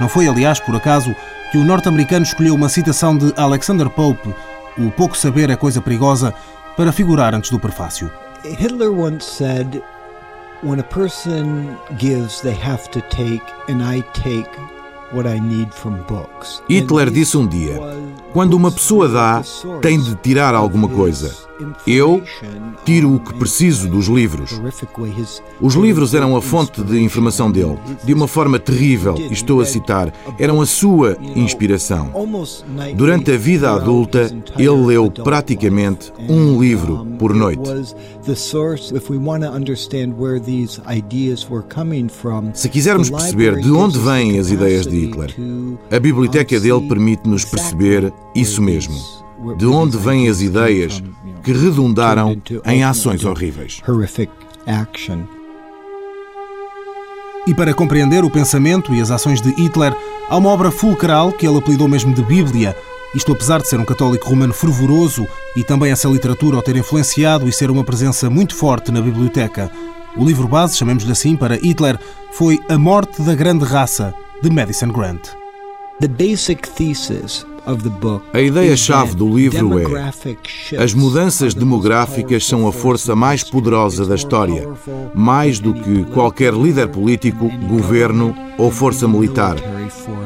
Não 0.00 0.08
foi, 0.08 0.26
aliás, 0.26 0.58
por 0.58 0.74
acaso, 0.74 1.14
que 1.50 1.58
o 1.58 1.64
norte-americano 1.64 2.24
escolheu 2.24 2.54
uma 2.54 2.70
citação 2.70 3.16
de 3.16 3.32
Alexander 3.36 3.90
Pope, 3.90 4.34
o 4.78 4.90
pouco 4.90 5.16
saber 5.16 5.50
é 5.50 5.56
coisa 5.56 5.82
perigosa, 5.82 6.32
para 6.76 6.92
figurar 6.92 7.34
antes 7.34 7.50
do 7.50 7.60
prefácio. 7.60 8.10
Hitler 8.42 8.90
once 8.90 9.26
said, 9.26 9.82
when 10.62 10.80
a 10.80 10.84
person 10.84 11.76
gives, 11.98 12.40
they 12.40 12.56
have 12.64 12.88
to 12.90 13.02
take, 13.02 13.44
and 13.68 13.82
I 13.82 14.02
take 14.14 14.48
Hitler 16.68 17.10
disse 17.10 17.36
um 17.36 17.46
dia: 17.46 17.78
quando 18.32 18.54
uma 18.54 18.72
pessoa 18.72 19.08
dá, 19.08 19.42
tem 19.82 20.00
de 20.00 20.14
tirar 20.14 20.54
alguma 20.54 20.88
coisa. 20.88 21.51
Eu 21.86 22.22
tiro 22.84 23.14
o 23.14 23.20
que 23.20 23.34
preciso 23.34 23.88
dos 23.88 24.06
livros. 24.06 24.60
Os 25.60 25.74
livros 25.74 26.14
eram 26.14 26.36
a 26.36 26.42
fonte 26.42 26.82
de 26.82 27.00
informação 27.00 27.50
dele, 27.50 27.78
de 28.04 28.12
uma 28.12 28.26
forma 28.26 28.58
terrível, 28.58 29.14
estou 29.30 29.60
a 29.60 29.64
citar, 29.64 30.12
eram 30.38 30.60
a 30.60 30.66
sua 30.66 31.16
inspiração. 31.34 32.10
Durante 32.94 33.32
a 33.32 33.36
vida 33.36 33.70
adulta, 33.70 34.30
ele 34.58 34.86
leu 34.86 35.10
praticamente 35.10 36.12
um 36.28 36.60
livro 36.60 37.06
por 37.18 37.34
noite. 37.34 37.70
Se 42.54 42.68
quisermos 42.68 43.10
perceber 43.10 43.60
de 43.60 43.70
onde 43.70 43.98
vêm 43.98 44.38
as 44.38 44.50
ideias 44.50 44.86
de 44.86 44.98
Hitler, 44.98 45.34
a 45.90 45.98
biblioteca 45.98 46.58
dele 46.58 46.88
permite-nos 46.88 47.44
perceber 47.44 48.12
isso 48.34 48.62
mesmo. 48.62 49.21
De 49.56 49.66
onde 49.66 49.96
vêm 49.96 50.28
as 50.28 50.40
ideias 50.40 51.02
que 51.42 51.52
redundaram 51.52 52.40
em 52.64 52.84
ações 52.84 53.24
horríveis. 53.24 53.82
E 57.46 57.54
para 57.54 57.74
compreender 57.74 58.24
o 58.24 58.30
pensamento 58.30 58.94
e 58.94 59.00
as 59.00 59.10
ações 59.10 59.40
de 59.40 59.50
Hitler, 59.50 59.94
há 60.28 60.36
uma 60.36 60.50
obra 60.50 60.70
fulcral 60.70 61.32
que 61.32 61.46
ele 61.46 61.58
apelidou 61.58 61.88
mesmo 61.88 62.14
de 62.14 62.22
Bíblia. 62.22 62.76
Isto 63.14 63.32
apesar 63.32 63.60
de 63.60 63.68
ser 63.68 63.80
um 63.80 63.84
católico 63.84 64.28
romano 64.28 64.54
fervoroso 64.54 65.26
e 65.56 65.64
também 65.64 65.90
essa 65.90 66.08
literatura 66.08 66.56
o 66.56 66.62
ter 66.62 66.76
influenciado 66.76 67.48
e 67.48 67.52
ser 67.52 67.70
uma 67.70 67.84
presença 67.84 68.30
muito 68.30 68.54
forte 68.54 68.92
na 68.92 69.00
biblioteca. 69.00 69.70
O 70.16 70.24
livro 70.24 70.46
base, 70.46 70.76
chamemos-lhe 70.76 71.10
assim, 71.12 71.36
para 71.36 71.56
Hitler, 71.56 71.98
foi 72.30 72.60
A 72.68 72.78
Morte 72.78 73.20
da 73.22 73.34
Grande 73.34 73.64
Raça, 73.64 74.14
de 74.40 74.48
Madison 74.48 74.88
Grant. 74.88 75.28
The 76.00 76.08
basic 76.08 76.68
thesis 76.70 77.44
A 78.32 78.40
ideia-chave 78.40 79.14
do 79.14 79.36
livro 79.36 79.78
é: 79.78 80.12
as 80.82 80.92
mudanças 80.92 81.54
demográficas 81.54 82.44
são 82.46 82.66
a 82.66 82.72
força 82.72 83.14
mais 83.14 83.44
poderosa 83.44 84.04
da 84.04 84.16
história, 84.16 84.68
mais 85.14 85.60
do 85.60 85.72
que 85.72 86.04
qualquer 86.06 86.52
líder 86.52 86.88
político, 86.88 87.48
governo 87.68 88.34
ou 88.58 88.70
força 88.70 89.06
militar. 89.06 89.56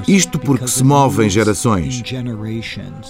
Isto 0.08 0.38
porque 0.38 0.68
se 0.68 0.82
move 0.82 1.26
em 1.26 1.30
gerações. 1.30 2.02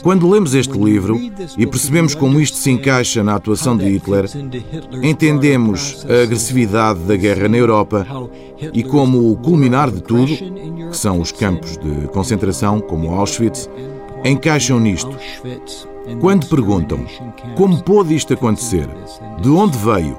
Quando 0.03 0.29
lemos 0.29 0.55
este 0.55 0.77
livro 0.77 1.21
e 1.57 1.67
percebemos 1.67 2.15
como 2.15 2.41
isto 2.41 2.57
se 2.57 2.71
encaixa 2.71 3.23
na 3.23 3.37
atuação 3.37 3.77
de 3.77 3.85
Hitler, 3.85 4.25
entendemos 5.03 6.05
a 6.09 6.25
agressividade 6.25 7.01
da 7.01 7.17
guerra 7.17 7.49
na 7.49 7.57
Europa 7.57 8.07
e 8.73 8.83
como 8.83 9.31
o 9.31 9.37
culminar 9.37 9.91
de 9.91 10.03
tudo, 10.03 10.33
que 10.91 10.97
são 10.97 11.21
os 11.21 11.31
campos 11.31 11.77
de 11.77 12.09
concentração 12.09 12.81
como 12.81 13.15
Auschwitz, 13.15 13.69
encaixam 14.29 14.81
nisto. 14.81 15.17
Quando 16.21 16.47
perguntam 16.47 17.05
como 17.57 17.83
pôde 17.83 18.15
isto 18.15 18.33
acontecer, 18.33 18.89
de 19.41 19.49
onde 19.49 19.77
veio, 19.79 20.19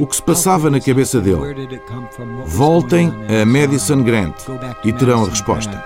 o 0.00 0.06
que 0.06 0.16
se 0.16 0.22
passava 0.22 0.68
na 0.70 0.80
cabeça 0.80 1.20
dele, 1.20 1.78
voltem 2.46 3.12
a 3.40 3.44
Madison 3.46 4.02
Grant 4.02 4.34
e 4.84 4.92
terão 4.92 5.24
a 5.24 5.28
resposta. 5.28 5.84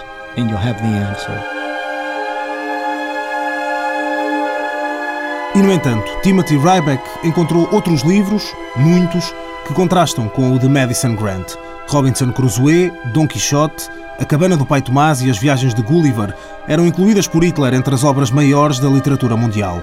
E, 5.54 5.62
no 5.62 5.72
entanto, 5.72 6.10
Timothy 6.22 6.56
Ryback 6.56 7.02
encontrou 7.22 7.68
outros 7.70 8.02
livros, 8.02 8.52
muitos, 8.74 9.32
que 9.66 9.72
contrastam 9.72 10.28
com 10.28 10.52
o 10.52 10.58
de 10.58 10.68
Madison 10.68 11.14
Grant. 11.14 11.54
Robinson 11.88 12.32
Crusoe, 12.32 12.92
Don 13.12 13.26
Quixote, 13.26 13.88
A 14.18 14.24
Cabana 14.24 14.56
do 14.56 14.66
Pai 14.66 14.82
Tomás 14.82 15.22
e 15.22 15.30
As 15.30 15.38
Viagens 15.38 15.74
de 15.74 15.82
Gulliver 15.82 16.34
eram 16.66 16.86
incluídas 16.86 17.26
por 17.26 17.44
Hitler 17.44 17.74
entre 17.74 17.94
as 17.94 18.04
obras 18.04 18.30
maiores 18.30 18.78
da 18.78 18.88
literatura 18.88 19.36
mundial. 19.36 19.82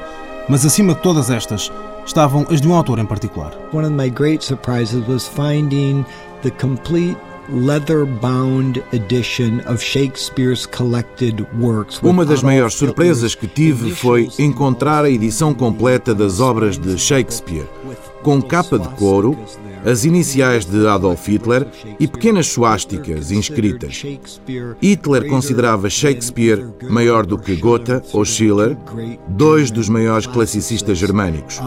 Mas 0.49 0.65
acima 0.65 0.93
de 0.93 1.01
todas 1.01 1.29
estas 1.29 1.71
estavam 2.05 2.45
as 2.49 2.59
de 2.59 2.67
um 2.67 2.73
autor 2.73 2.99
em 2.99 3.05
particular. 3.05 3.51
One 3.73 3.85
of 3.85 3.93
my 3.93 4.09
great 4.09 4.43
surprises 4.43 5.07
was 5.07 5.27
finding 5.27 6.05
the 6.41 6.51
complete 6.51 7.17
leather-bound 7.49 8.83
edition 8.93 9.61
of 9.67 9.83
Shakespeare's 9.83 10.65
collected 10.65 11.45
works. 11.59 11.99
Uma 12.01 12.25
das 12.25 12.41
maiores 12.41 12.73
surpresas 12.73 13.35
que 13.35 13.47
tive 13.47 13.91
foi 13.91 14.29
encontrar 14.39 15.03
a 15.05 15.09
edição 15.09 15.53
completa 15.53 16.15
das 16.15 16.39
obras 16.39 16.77
de 16.77 16.97
Shakespeare, 16.97 17.67
com 18.23 18.41
capa 18.41 18.79
de 18.79 18.87
couro, 18.89 19.37
as 19.85 20.05
iniciais 20.05 20.65
de 20.65 20.87
Adolf 20.87 21.27
Hitler 21.27 21.67
e 21.99 22.07
pequenas 22.07 22.47
suásticas 22.47 23.31
inscritas. 23.31 24.03
Hitler 24.81 25.27
considerava 25.27 25.89
Shakespeare 25.89 26.65
maior 26.89 27.25
do 27.25 27.37
que 27.37 27.55
Goethe 27.55 28.01
ou 28.13 28.23
Schiller, 28.25 28.77
dois 29.27 29.71
dos 29.71 29.89
maiores 29.89 30.27
classicistas 30.27 30.97
germânicos. 30.97 31.59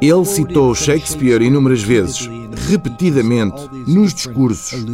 Ele 0.00 0.24
citou 0.24 0.74
Shakespeare 0.74 1.42
inúmeras 1.42 1.82
vezes, 1.82 2.28
repetidamente, 2.68 3.68
nos 3.86 4.12
discursos. 4.12 4.84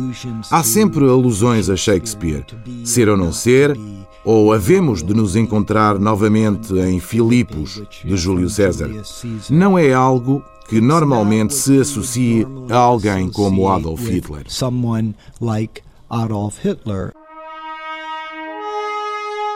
Há 0.51 0.62
sempre 0.62 1.05
alusões 1.05 1.71
a 1.71 1.77
Shakespeare, 1.77 2.45
ser 2.85 3.09
ou 3.09 3.17
não 3.17 3.33
ser, 3.33 3.77
ou 4.25 4.53
havemos 4.53 5.03
de 5.03 5.15
nos 5.15 5.35
encontrar 5.35 5.99
novamente 5.99 6.73
em 6.75 7.01
Filipos, 7.01 7.83
de 8.05 8.17
Júlio 8.17 8.49
César. 8.49 8.91
Não 9.51 9.79
é 9.79 9.93
algo 9.93 10.45
que 10.73 10.81
normalmente 10.81 11.53
se 11.55 11.81
associe 11.81 12.47
a 12.71 12.79
alguém 12.79 13.29
como 13.29 13.69
Adolf 13.69 14.09
Hitler. 14.09 14.47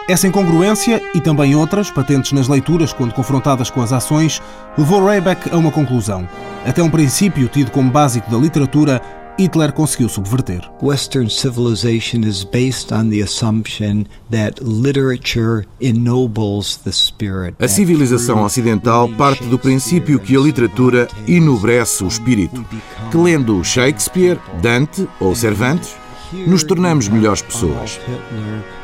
Essa 0.07 0.29
incongruência 0.29 1.03
e 1.15 1.21
também 1.23 1.55
outras, 1.55 1.91
patentes 1.91 2.33
nas 2.33 2.49
leituras 2.49 2.93
quando 2.93 3.15
confrontadas 3.15 3.71
com 3.71 3.81
as 3.81 3.95
ações, 3.95 4.43
levou 4.77 5.07
Rayback 5.07 5.49
a 5.51 5.57
uma 5.57 5.73
conclusão. 5.73 6.29
Até 6.67 6.83
um 6.83 6.91
princípio 6.91 7.49
tido 7.49 7.71
como 7.71 7.91
básico 7.91 8.31
da 8.31 8.37
literatura, 8.37 9.01
Hitler 9.39 9.71
conseguiu 9.71 10.09
subverter. 10.09 10.63
Western 10.83 11.29
civilization 11.29 12.25
is 12.25 12.43
based 12.43 12.91
on 12.91 13.11
the 13.11 13.21
assumption 13.23 14.07
that 14.31 14.63
literature 14.63 15.67
ennobles 15.79 16.79
the 16.79 16.91
spirit. 16.91 17.55
A 17.63 17.69
civilização 17.69 18.43
ocidental 18.43 19.11
parte 19.11 19.45
do 19.45 19.59
princípio 19.59 20.19
que 20.19 20.35
a 20.35 20.41
literatura 20.41 21.07
enobrece 21.29 22.03
o 22.03 22.09
espírito, 22.09 22.65
que 23.11 23.17
lendo 23.19 23.63
Shakespeare, 23.63 24.41
Dante 24.63 25.07
ou 25.21 25.35
Cervantes, 25.35 25.95
nos 26.33 26.63
tornamos 26.65 27.09
melhores 27.09 27.43
pessoas. 27.43 28.01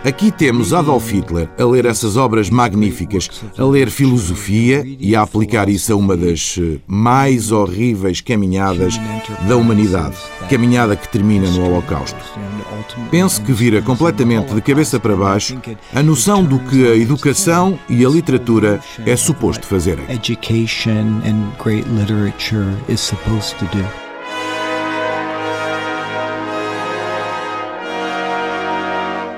Aqui 0.04 0.30
temos 0.30 0.72
Adolf 0.72 1.10
Hitler 1.12 1.48
a 1.58 1.64
ler 1.64 1.86
essas 1.86 2.16
obras 2.16 2.50
magníficas, 2.50 3.30
a 3.56 3.64
ler 3.64 3.90
filosofia 3.90 4.84
e 4.98 5.14
a 5.14 5.22
aplicar 5.22 5.68
isso 5.68 5.92
a 5.92 5.96
uma 5.96 6.16
das 6.16 6.58
eh, 6.60 6.78
mais 6.86 7.52
horríveis 7.52 8.20
caminhadas 8.20 8.98
da 9.48 9.56
humanidade, 9.56 10.16
caminhada 10.48 10.96
que 10.96 11.08
termina 11.08 11.48
no 11.50 11.66
Holocausto. 11.66 12.18
Penso 13.10 13.42
que 13.42 13.52
vira 13.52 13.80
completamente 13.80 14.54
de 14.54 14.60
cabeça 14.60 14.98
para 14.98 15.16
baixo 15.16 15.56
a 15.94 16.02
noção 16.02 16.44
do 16.44 16.58
que 16.58 16.86
a 16.86 16.96
educação 16.96 17.78
e 17.88 18.04
a 18.04 18.08
literatura 18.08 18.80
é 19.06 19.16
suposto 19.16 19.66
fazerem. 19.66 20.04
Education 20.08 21.20
and 21.24 21.52
great 21.62 21.88
literature 21.90 22.74
is 22.88 23.00
supposed 23.00 23.56
to 23.58 23.64
do. 23.66 24.01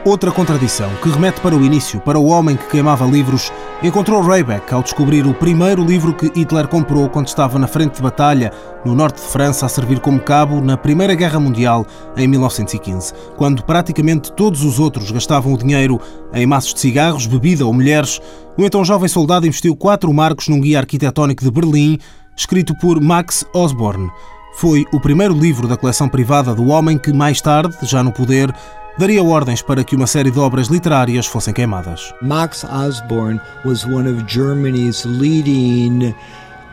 Outra 0.07 0.31
contradição, 0.31 0.91
que 1.03 1.09
remete 1.09 1.41
para 1.41 1.57
o 1.57 1.65
início, 1.65 1.99
para 1.99 2.19
o 2.19 2.27
homem 2.27 2.59
que 2.59 2.67
queimava 2.67 3.07
livros, 3.07 3.51
encontrou 3.83 4.21
Rayback 4.21 4.75
ao 4.75 4.83
descobrir 4.83 5.27
o 5.27 5.33
primeiro 5.33 5.83
livro 5.83 6.13
que 6.13 6.31
Hitler 6.39 6.69
comprou 6.69 7.09
quando 7.09 7.29
estava 7.29 7.59
na 7.59 7.67
frente 7.67 7.95
de 7.95 8.03
batalha, 8.03 8.53
no 8.85 8.95
norte 8.95 9.23
de 9.23 9.29
França, 9.29 9.65
a 9.65 9.69
servir 9.69 10.01
como 10.01 10.21
cabo 10.21 10.61
na 10.61 10.77
Primeira 10.77 11.15
Guerra 11.15 11.41
Mundial, 11.41 11.87
em 12.19 12.29
1915, 12.29 13.15
quando 13.39 13.65
praticamente 13.65 14.31
todos 14.31 14.63
os 14.63 14.79
outros 14.79 15.11
gastavam 15.11 15.55
o 15.55 15.59
dinheiro 15.59 15.99
em 16.35 16.45
maços 16.45 16.75
de 16.75 16.81
cigarros, 16.81 17.27
bebida 17.27 17.65
ou 17.65 17.73
mulheres. 17.73 18.21
O 18.59 18.63
então 18.63 18.85
jovem 18.85 19.09
soldado 19.09 19.47
investiu 19.47 19.75
quatro 19.75 20.13
marcos 20.13 20.49
num 20.49 20.61
guia 20.61 20.81
arquitetónico 20.81 21.43
de 21.43 21.51
Berlim, 21.51 21.99
escrito 22.37 22.75
por 22.79 23.01
Max 23.01 23.43
Osborne. 23.55 24.11
Foi 24.57 24.85
o 24.93 25.01
primeiro 25.01 25.33
livro 25.33 25.67
da 25.67 25.79
coleção 25.79 26.11
privada 26.11 26.55
do 26.55 26.69
homem 26.69 26.99
que, 26.99 27.11
mais 27.11 27.41
tarde, 27.41 27.75
já 27.83 28.05
no 28.05 28.13
poder, 28.13 28.55
daria 28.99 29.23
ordens 29.23 29.63
para 29.63 29.85
que 29.85 29.97
uma 29.97 30.07
série 30.07 30.31
de 30.31 30.39
obras 30.39 30.69
literárias 30.69 31.27
fossem 31.27 31.53
queimadas. 31.53 32.15
Max 32.23 32.65
Osborne 32.65 33.41
was 33.65 33.85
one 33.85 34.09
of 34.09 34.25
Germany's 34.27 35.05
leading 35.05 36.15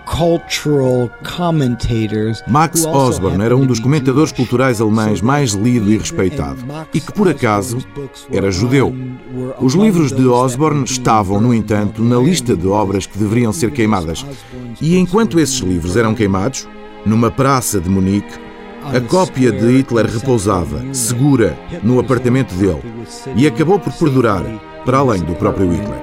cultural 0.06 1.10
commentators. 1.24 2.44
Max 2.48 2.86
Osborne 2.86 3.44
era 3.44 3.56
um 3.56 3.66
dos 3.66 3.80
comentadores 3.80 4.32
culturais 4.32 4.82
alemães 4.82 5.22
mais 5.22 5.54
lido 5.54 5.92
e 5.92 5.98
respeitado 5.98 6.62
e 6.94 7.00
que 7.00 7.12
por 7.14 7.30
acaso 7.30 7.78
era 8.32 8.52
judeu. 8.52 8.94
Os 9.60 9.74
livros 9.74 10.12
de 10.12 10.28
Osborne 10.28 10.84
estavam, 10.84 11.40
no 11.40 11.54
entanto, 11.54 12.04
na 12.04 12.18
lista 12.18 12.56
de 12.56 12.68
obras 12.68 13.06
que 13.06 13.18
deveriam 13.18 13.54
ser 13.54 13.72
queimadas. 13.72 14.26
E 14.82 14.98
enquanto 14.98 15.40
esses 15.40 15.60
livros 15.60 15.96
eram 15.96 16.14
queimados, 16.14 16.68
numa 17.06 17.32
praça 17.32 17.80
de 17.80 17.90
Munique, 17.90 18.51
a 18.84 19.00
cópia 19.02 19.52
de 19.52 19.78
Hitler 19.78 20.06
repousava, 20.08 20.82
segura, 20.94 21.58
no 21.84 22.00
apartamento 22.00 22.54
dele 22.56 22.82
e 23.36 23.46
acabou 23.46 23.80
por 23.80 23.94
perdurar 23.94 24.44
para 24.86 24.98
além 24.98 25.22
do 25.22 25.36
próprio 25.36 25.72
Hitler. 25.72 26.02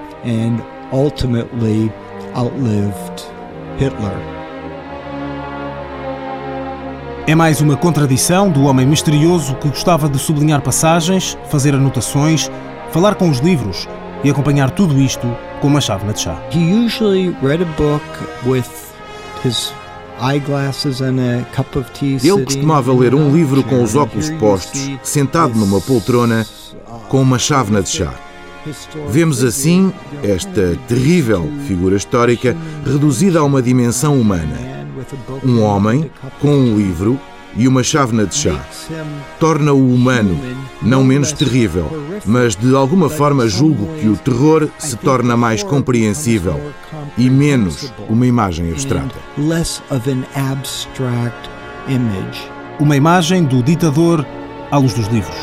É 7.26 7.34
mais 7.34 7.60
uma 7.60 7.76
contradição 7.76 8.50
do 8.50 8.64
homem 8.64 8.86
misterioso 8.86 9.54
que 9.56 9.68
gostava 9.68 10.08
de 10.08 10.18
sublinhar 10.18 10.62
passagens, 10.62 11.36
fazer 11.50 11.74
anotações, 11.74 12.50
falar 12.90 13.16
com 13.16 13.28
os 13.28 13.38
livros 13.38 13.86
e 14.24 14.30
acompanhar 14.30 14.70
tudo 14.70 14.98
isto 14.98 15.26
com 15.60 15.66
uma 15.68 15.80
chávena 15.80 16.12
de 16.12 16.20
chá. 16.20 16.40
He 16.50 16.72
usually 16.72 17.36
read 17.42 17.62
a 17.62 17.66
book 17.76 18.02
with 18.46 18.64
his 19.44 19.72
ele 22.28 22.44
costumava 22.44 22.92
ler 22.92 23.14
um 23.14 23.34
livro 23.34 23.62
com 23.62 23.82
os 23.82 23.94
óculos 23.94 24.30
postos, 24.30 24.90
sentado 25.02 25.58
numa 25.58 25.80
poltrona, 25.80 26.46
com 27.08 27.20
uma 27.20 27.38
chávena 27.38 27.82
de 27.82 27.88
chá. 27.90 28.14
Vemos 29.08 29.42
assim 29.42 29.92
esta 30.22 30.76
terrível 30.86 31.50
figura 31.66 31.96
histórica 31.96 32.56
reduzida 32.84 33.38
a 33.38 33.44
uma 33.44 33.62
dimensão 33.62 34.20
humana. 34.20 34.78
Um 35.44 35.62
homem 35.62 36.10
com 36.40 36.50
um 36.50 36.76
livro 36.76 37.18
e 37.56 37.66
uma 37.66 37.82
chávena 37.82 38.26
de 38.26 38.34
chá. 38.34 38.64
Torna-o 39.40 39.94
humano, 39.94 40.38
não 40.82 41.02
menos 41.02 41.32
terrível, 41.32 41.90
mas 42.24 42.54
de 42.54 42.74
alguma 42.74 43.08
forma 43.08 43.48
julgo 43.48 43.86
que 43.98 44.08
o 44.08 44.16
terror 44.16 44.68
se 44.78 44.96
torna 44.96 45.36
mais 45.36 45.62
compreensível 45.62 46.60
e 47.16 47.28
menos 47.28 47.92
uma 48.08 48.26
imagem 48.26 48.70
abstrata. 48.70 49.14
Uma 52.78 52.96
imagem 52.96 53.44
do 53.44 53.62
ditador 53.62 54.24
à 54.70 54.76
luz 54.78 54.94
dos 54.94 55.06
livros. 55.08 55.36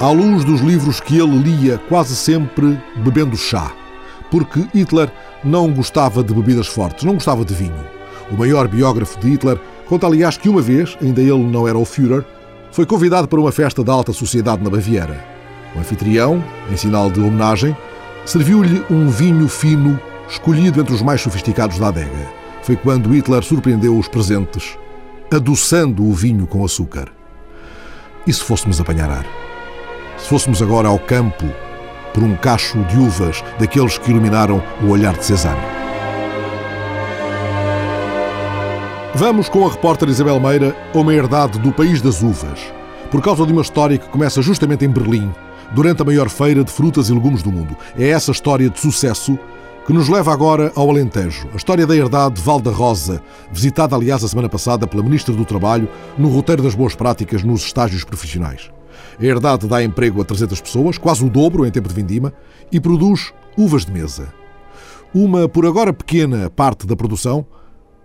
à 0.00 0.10
luz 0.10 0.44
dos 0.44 0.60
livros 0.60 1.00
que 1.00 1.16
ele 1.18 1.38
lia 1.38 1.78
quase 1.88 2.16
sempre 2.16 2.76
bebendo 2.96 3.36
chá, 3.36 3.70
porque 4.30 4.66
Hitler 4.74 5.12
não 5.44 5.70
gostava 5.72 6.24
de 6.24 6.34
bebidas 6.34 6.66
fortes, 6.66 7.04
não 7.04 7.14
gostava 7.14 7.44
de 7.44 7.54
vinho. 7.54 7.86
O 8.30 8.36
maior 8.36 8.66
biógrafo 8.66 9.18
de 9.20 9.30
Hitler 9.30 9.60
conta, 9.92 10.06
aliás, 10.06 10.38
que 10.38 10.48
uma 10.48 10.62
vez, 10.62 10.96
ainda 11.02 11.20
ele 11.20 11.44
não 11.44 11.68
era 11.68 11.76
o 11.76 11.84
Führer, 11.84 12.24
foi 12.70 12.86
convidado 12.86 13.28
para 13.28 13.38
uma 13.38 13.52
festa 13.52 13.84
da 13.84 13.92
alta 13.92 14.10
sociedade 14.10 14.64
na 14.64 14.70
Baviera. 14.70 15.22
O 15.76 15.80
anfitrião, 15.80 16.42
em 16.70 16.76
sinal 16.78 17.10
de 17.10 17.20
homenagem, 17.20 17.76
serviu-lhe 18.24 18.82
um 18.90 19.10
vinho 19.10 19.46
fino 19.50 20.00
escolhido 20.26 20.80
entre 20.80 20.94
os 20.94 21.02
mais 21.02 21.20
sofisticados 21.20 21.78
da 21.78 21.88
adega. 21.88 22.26
Foi 22.62 22.74
quando 22.74 23.10
Hitler 23.10 23.42
surpreendeu 23.42 23.98
os 23.98 24.08
presentes, 24.08 24.78
adoçando 25.30 26.02
o 26.08 26.14
vinho 26.14 26.46
com 26.46 26.64
açúcar. 26.64 27.08
E 28.26 28.32
se 28.32 28.42
fôssemos 28.42 28.80
apanhar 28.80 29.10
ar? 29.10 29.26
Se 30.16 30.26
fôssemos 30.26 30.62
agora 30.62 30.88
ao 30.88 30.98
campo 30.98 31.44
por 32.14 32.22
um 32.22 32.34
cacho 32.34 32.82
de 32.84 32.96
uvas 32.96 33.44
daqueles 33.58 33.98
que 33.98 34.10
iluminaram 34.10 34.62
o 34.82 34.86
olhar 34.86 35.12
de 35.18 35.26
Cezanne? 35.26 35.81
Vamos 39.14 39.46
com 39.46 39.66
a 39.66 39.70
repórter 39.70 40.08
Isabel 40.08 40.40
Meira 40.40 40.74
a 40.94 40.98
uma 40.98 41.12
herdade 41.12 41.58
do 41.58 41.70
país 41.70 42.00
das 42.00 42.22
uvas, 42.22 42.72
por 43.10 43.20
causa 43.20 43.44
de 43.44 43.52
uma 43.52 43.60
história 43.60 43.98
que 43.98 44.08
começa 44.08 44.40
justamente 44.40 44.86
em 44.86 44.88
Berlim, 44.88 45.30
durante 45.74 46.00
a 46.00 46.04
maior 46.04 46.30
feira 46.30 46.64
de 46.64 46.72
frutas 46.72 47.10
e 47.10 47.12
legumes 47.12 47.42
do 47.42 47.52
mundo. 47.52 47.76
É 47.94 48.08
essa 48.08 48.30
história 48.30 48.70
de 48.70 48.80
sucesso 48.80 49.38
que 49.86 49.92
nos 49.92 50.08
leva 50.08 50.32
agora 50.32 50.72
ao 50.74 50.88
Alentejo. 50.88 51.46
A 51.52 51.56
história 51.56 51.86
da 51.86 51.94
herdade 51.94 52.40
Val 52.40 52.58
da 52.58 52.70
Rosa, 52.70 53.22
visitada 53.52 53.94
aliás 53.94 54.24
a 54.24 54.28
semana 54.28 54.48
passada 54.48 54.86
pela 54.86 55.02
Ministra 55.02 55.34
do 55.34 55.44
Trabalho 55.44 55.90
no 56.16 56.30
roteiro 56.30 56.62
das 56.62 56.74
boas 56.74 56.94
práticas 56.94 57.42
nos 57.42 57.62
estágios 57.66 58.04
profissionais. 58.04 58.70
A 59.20 59.24
herdade 59.24 59.68
dá 59.68 59.84
emprego 59.84 60.22
a 60.22 60.24
300 60.24 60.58
pessoas, 60.58 60.96
quase 60.96 61.22
o 61.22 61.28
dobro 61.28 61.66
em 61.66 61.70
tempo 61.70 61.88
de 61.88 61.94
vindima, 61.94 62.32
e 62.72 62.80
produz 62.80 63.30
uvas 63.58 63.84
de 63.84 63.92
mesa. 63.92 64.32
Uma, 65.14 65.46
por 65.46 65.66
agora 65.66 65.92
pequena, 65.92 66.48
parte 66.48 66.86
da 66.86 66.96
produção 66.96 67.44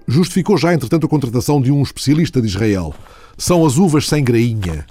justificou 0.07 0.57
já, 0.57 0.73
entretanto, 0.73 1.05
a 1.05 1.09
contratação 1.09 1.61
de 1.61 1.71
um 1.71 1.81
especialista 1.81 2.41
de 2.41 2.47
Israel. 2.47 2.93
São 3.37 3.65
as 3.65 3.77
uvas 3.77 4.07
sem 4.07 4.23
grainha. 4.23 4.85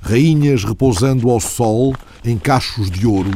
Rainhas 0.00 0.64
repousando 0.64 1.30
ao 1.30 1.40
sol 1.40 1.94
em 2.24 2.38
cachos 2.38 2.90
de 2.90 3.06
ouro, 3.06 3.30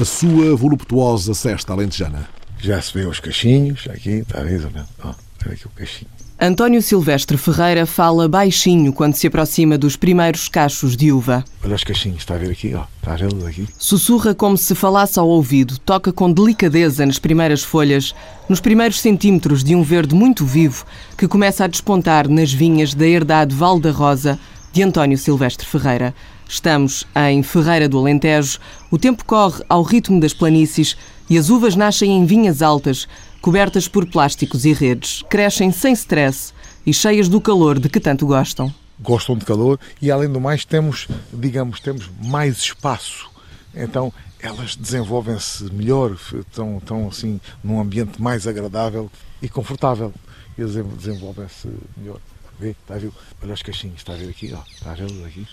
a 0.00 0.04
sua 0.04 0.54
voluptuosa 0.54 1.34
cesta 1.34 1.72
alentejana. 1.72 2.28
Já 2.58 2.80
se 2.80 2.92
vê 2.94 3.06
os 3.06 3.20
cachinhos, 3.20 3.86
aqui, 3.90 4.10
está 4.10 4.40
a 4.40 4.44
ver, 4.44 4.68
olha 5.02 5.14
aqui 5.52 5.66
o 5.66 5.70
cachinho. 5.70 6.10
António 6.38 6.82
Silvestre 6.82 7.38
Ferreira 7.38 7.86
fala 7.86 8.28
baixinho 8.28 8.92
quando 8.92 9.14
se 9.14 9.26
aproxima 9.26 9.78
dos 9.78 9.96
primeiros 9.96 10.50
cachos 10.50 10.94
de 10.94 11.10
uva. 11.10 11.42
Olha 11.64 11.74
os 11.74 11.82
cachinhos, 11.82 12.18
está 12.18 12.34
a 12.34 12.38
ver 12.38 12.50
aqui, 12.50 12.74
ó. 12.74 12.84
Está 12.98 13.14
a 13.14 13.16
ver 13.16 13.48
aqui? 13.48 13.66
Sussurra 13.78 14.34
como 14.34 14.54
se 14.58 14.74
falasse 14.74 15.18
ao 15.18 15.26
ouvido, 15.26 15.78
toca 15.78 16.12
com 16.12 16.30
delicadeza 16.30 17.06
nas 17.06 17.18
primeiras 17.18 17.62
folhas, 17.62 18.14
nos 18.50 18.60
primeiros 18.60 19.00
centímetros 19.00 19.64
de 19.64 19.74
um 19.74 19.82
verde 19.82 20.14
muito 20.14 20.44
vivo 20.44 20.84
que 21.16 21.26
começa 21.26 21.64
a 21.64 21.68
despontar 21.68 22.28
nas 22.28 22.52
vinhas 22.52 22.92
da 22.92 23.06
herdade 23.06 23.54
Val 23.54 23.80
da 23.80 23.90
Rosa 23.90 24.38
de 24.74 24.82
António 24.82 25.16
Silvestre 25.16 25.66
Ferreira. 25.66 26.14
Estamos 26.46 27.06
em 27.28 27.42
Ferreira 27.42 27.88
do 27.88 27.98
Alentejo, 27.98 28.58
o 28.90 28.98
tempo 28.98 29.24
corre 29.24 29.64
ao 29.70 29.82
ritmo 29.82 30.20
das 30.20 30.34
planícies 30.34 30.98
e 31.30 31.38
as 31.38 31.48
uvas 31.48 31.74
nascem 31.74 32.12
em 32.12 32.26
vinhas 32.26 32.60
altas, 32.62 33.08
cobertas 33.46 33.86
por 33.86 34.04
plásticos 34.08 34.64
e 34.64 34.72
redes, 34.72 35.22
crescem 35.30 35.70
sem 35.70 35.92
stress 35.92 36.52
e 36.84 36.92
cheias 36.92 37.28
do 37.28 37.40
calor 37.40 37.78
de 37.78 37.88
que 37.88 38.00
tanto 38.00 38.26
gostam. 38.26 38.74
Gostam 38.98 39.38
de 39.38 39.44
calor 39.44 39.78
e, 40.02 40.10
além 40.10 40.28
do 40.28 40.40
mais, 40.40 40.64
temos, 40.64 41.06
digamos, 41.32 41.78
temos 41.78 42.10
mais 42.24 42.56
espaço. 42.56 43.30
Então, 43.72 44.12
elas 44.40 44.74
desenvolvem-se 44.74 45.72
melhor, 45.72 46.16
estão, 46.34 46.78
estão 46.78 47.06
assim 47.06 47.40
num 47.62 47.80
ambiente 47.80 48.20
mais 48.20 48.48
agradável 48.48 49.08
e 49.40 49.48
confortável. 49.48 50.12
E 50.58 50.64
desenvolvem-se 50.64 51.68
melhor. 51.96 52.18
Vê, 52.58 52.70
está 52.70 52.96
a 52.96 52.98
ver? 52.98 53.12
Olha 53.40 53.54
os 53.54 53.62
caixinhos, 53.62 53.98
está 53.98 54.14
a 54.14 54.16
ver 54.16 54.28
aqui, 54.28 54.52
ó. 54.52 54.60
Está 54.74 54.90
a 54.90 54.94
ver 54.94 55.24
aqui? 55.24 55.46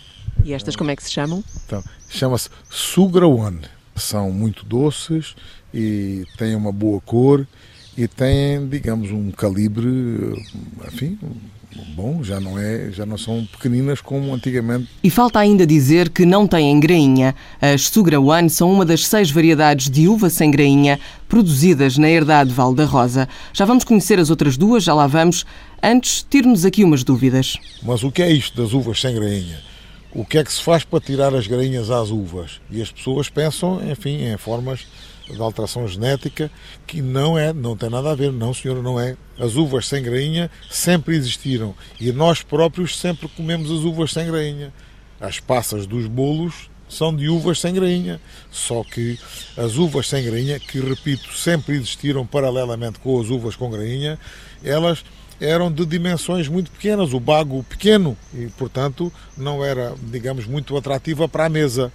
E 0.44 0.52
estas 0.52 0.76
como 0.76 0.90
é 0.90 0.96
que 0.96 1.04
se 1.04 1.12
chamam? 1.12 1.44
Então, 1.64 1.84
chama-se 2.10 2.50
Sugra 2.72 3.28
One. 3.28 3.62
São 3.96 4.32
muito 4.32 4.66
doces 4.66 5.36
e 5.72 6.26
têm 6.40 6.56
uma 6.56 6.72
boa 6.72 7.00
cor 7.00 7.46
e 7.98 8.08
têm, 8.08 8.68
digamos, 8.68 9.12
um 9.12 9.30
calibre, 9.32 9.88
enfim, 10.88 11.18
bom, 11.96 12.24
já 12.24 12.40
não 12.40 12.58
é, 12.58 12.92
já 12.92 13.06
não 13.06 13.18
são 13.18 13.46
pequeninas 13.46 14.02
como 14.02 14.34
antigamente. 14.34 14.88
E 15.04 15.10
falta 15.10 15.40
ainda 15.40 15.66
dizer 15.66 16.10
que 16.10 16.26
não 16.26 16.48
têm 16.48 16.80
grainha. 16.80 17.36
As 17.62 17.88
Sugra 17.88 18.20
One 18.20 18.50
são 18.50 18.72
uma 18.72 18.86
das 18.86 19.06
seis 19.06 19.30
variedades 19.32 19.90
de 19.90 20.08
uva 20.08 20.30
sem 20.30 20.50
grainha 20.52 21.00
produzidas 21.28 21.98
na 21.98 22.10
herdade 22.10 22.52
Val 22.52 22.74
da 22.74 22.86
Rosa. 22.86 23.28
Já 23.54 23.66
vamos 23.66 23.84
conhecer 23.84 24.20
as 24.20 24.30
outras 24.30 24.58
duas, 24.58 24.84
já 24.84 24.94
lá 24.94 25.08
vamos. 25.08 25.46
Antes, 25.82 26.26
tire-nos 26.30 26.66
aqui 26.66 26.84
umas 26.84 27.04
dúvidas. 27.04 27.58
Mas 27.82 28.04
o 28.04 28.12
que 28.12 28.22
é 28.22 28.32
isto 28.32 28.62
das 28.62 28.74
uvas 28.74 29.00
sem 29.00 29.14
grainha? 29.14 29.60
O 30.12 30.24
que 30.24 30.38
é 30.38 30.44
que 30.44 30.54
se 30.54 30.62
faz 30.62 30.84
para 30.84 31.00
tirar 31.00 31.34
as 31.34 31.48
grainhas 31.48 31.90
às 31.90 32.12
uvas? 32.12 32.62
E 32.70 32.82
as 32.82 32.92
pessoas 32.92 33.30
pensam, 33.30 33.82
enfim, 33.92 34.26
em 34.26 34.38
formas 34.38 34.86
de 35.30 35.42
alteração 35.42 35.88
genética 35.88 36.52
que 36.86 37.02
não 37.02 37.38
é, 37.38 37.54
não 37.54 37.76
tem 37.76 37.90
nada 37.90 38.12
a 38.12 38.16
ver, 38.16 38.32
não 38.32 38.54
senhora, 38.54 38.82
não 38.82 39.00
é. 39.00 39.16
As 39.40 39.56
uvas 39.56 39.88
sem 39.88 40.04
grainha 40.04 40.50
sempre 40.70 41.16
existiram 41.16 41.74
e 42.00 42.12
nós 42.12 42.44
próprios 42.44 43.00
sempre 43.00 43.28
comemos 43.30 43.72
as 43.72 43.80
uvas 43.80 44.12
sem 44.12 44.28
grainha. 44.28 44.74
As 45.20 45.40
passas 45.40 45.86
dos 45.86 46.08
bolos 46.08 46.70
são 46.90 47.16
de 47.16 47.28
uvas 47.28 47.60
sem 47.60 47.74
grainha, 47.74 48.20
só 48.52 48.84
que 48.84 49.18
as 49.58 49.78
uvas 49.78 50.08
sem 50.08 50.24
grainha, 50.24 50.60
que 50.60 50.80
repito, 50.80 51.34
sempre 51.34 51.76
existiram 51.76 52.26
paralelamente 52.26 53.00
com 53.00 53.20
as 53.20 53.30
uvas 53.30 53.56
com 53.56 53.70
grainha, 53.70 54.20
elas 54.64 55.04
eram 55.42 55.72
de 55.72 55.86
dimensões 55.86 56.48
muito 56.48 56.72
pequenas, 56.72 57.14
o 57.14 57.20
bago 57.20 57.64
pequeno, 57.64 58.18
e 58.34 58.48
portanto 58.58 59.12
não 59.36 59.64
era, 59.64 59.96
digamos, 60.04 60.46
muito 60.46 60.78
atrativa 60.78 61.28
para 61.28 61.46
a 61.46 61.50
mesa. 61.50 61.92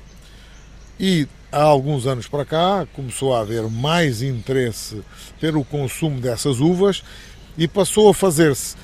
E 0.98 1.28
há 1.50 1.62
alguns 1.62 2.06
anos 2.06 2.28
para 2.28 2.44
cá 2.44 2.86
começou 2.92 3.34
a 3.34 3.40
haver 3.40 3.62
mais 3.68 4.22
interesse 4.22 5.02
pelo 5.40 5.64
consumo 5.64 6.20
dessas 6.20 6.60
uvas 6.60 7.02
e 7.56 7.66
passou 7.66 8.10
a 8.10 8.14
fazer-se 8.14 8.76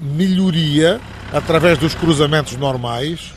melhoria 0.00 1.00
através 1.32 1.78
dos 1.78 1.94
cruzamentos 1.94 2.56
normais, 2.56 3.32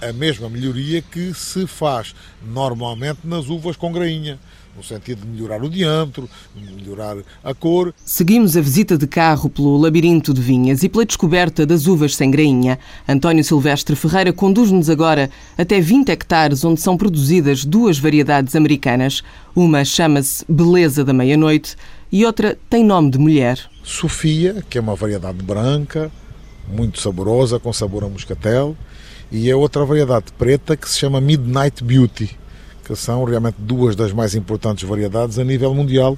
a 0.00 0.12
mesma 0.12 0.48
melhoria 0.48 1.02
que 1.02 1.32
se 1.34 1.66
faz 1.66 2.14
normalmente 2.44 3.20
nas 3.24 3.48
uvas 3.48 3.76
com 3.76 3.92
grainha 3.92 4.38
no 4.76 4.84
sentido 4.84 5.22
de 5.22 5.28
melhorar 5.28 5.62
o 5.62 5.70
diâmetro, 5.70 6.28
melhorar 6.54 7.16
a 7.42 7.54
cor. 7.54 7.94
Seguimos 8.04 8.56
a 8.56 8.60
visita 8.60 8.98
de 8.98 9.06
carro 9.06 9.48
pelo 9.48 9.76
labirinto 9.78 10.34
de 10.34 10.40
vinhas 10.40 10.82
e 10.82 10.88
pela 10.88 11.06
descoberta 11.06 11.64
das 11.64 11.86
uvas 11.86 12.14
sem 12.14 12.30
grainha. 12.30 12.78
António 13.08 13.42
Silvestre 13.42 13.96
Ferreira 13.96 14.32
conduz-nos 14.32 14.90
agora 14.90 15.30
até 15.56 15.80
20 15.80 16.10
hectares 16.10 16.64
onde 16.64 16.80
são 16.80 16.96
produzidas 16.96 17.64
duas 17.64 17.98
variedades 17.98 18.54
americanas. 18.54 19.22
Uma 19.54 19.84
chama-se 19.84 20.44
Beleza 20.46 21.02
da 21.02 21.14
Meia-Noite 21.14 21.74
e 22.12 22.26
outra 22.26 22.58
tem 22.68 22.84
nome 22.84 23.10
de 23.10 23.18
mulher. 23.18 23.58
Sofia, 23.82 24.62
que 24.68 24.76
é 24.76 24.80
uma 24.80 24.94
variedade 24.94 25.42
branca, 25.42 26.10
muito 26.68 27.00
saborosa, 27.00 27.58
com 27.58 27.72
sabor 27.72 28.04
a 28.04 28.08
moscatel, 28.08 28.76
e 29.30 29.50
é 29.50 29.56
outra 29.56 29.84
variedade 29.84 30.26
preta 30.38 30.76
que 30.76 30.88
se 30.88 30.98
chama 30.98 31.20
Midnight 31.20 31.82
Beauty 31.82 32.36
que 32.86 32.94
são 32.94 33.24
realmente 33.24 33.56
duas 33.58 33.96
das 33.96 34.12
mais 34.12 34.34
importantes 34.36 34.88
variedades 34.88 35.40
a 35.40 35.44
nível 35.44 35.74
mundial 35.74 36.16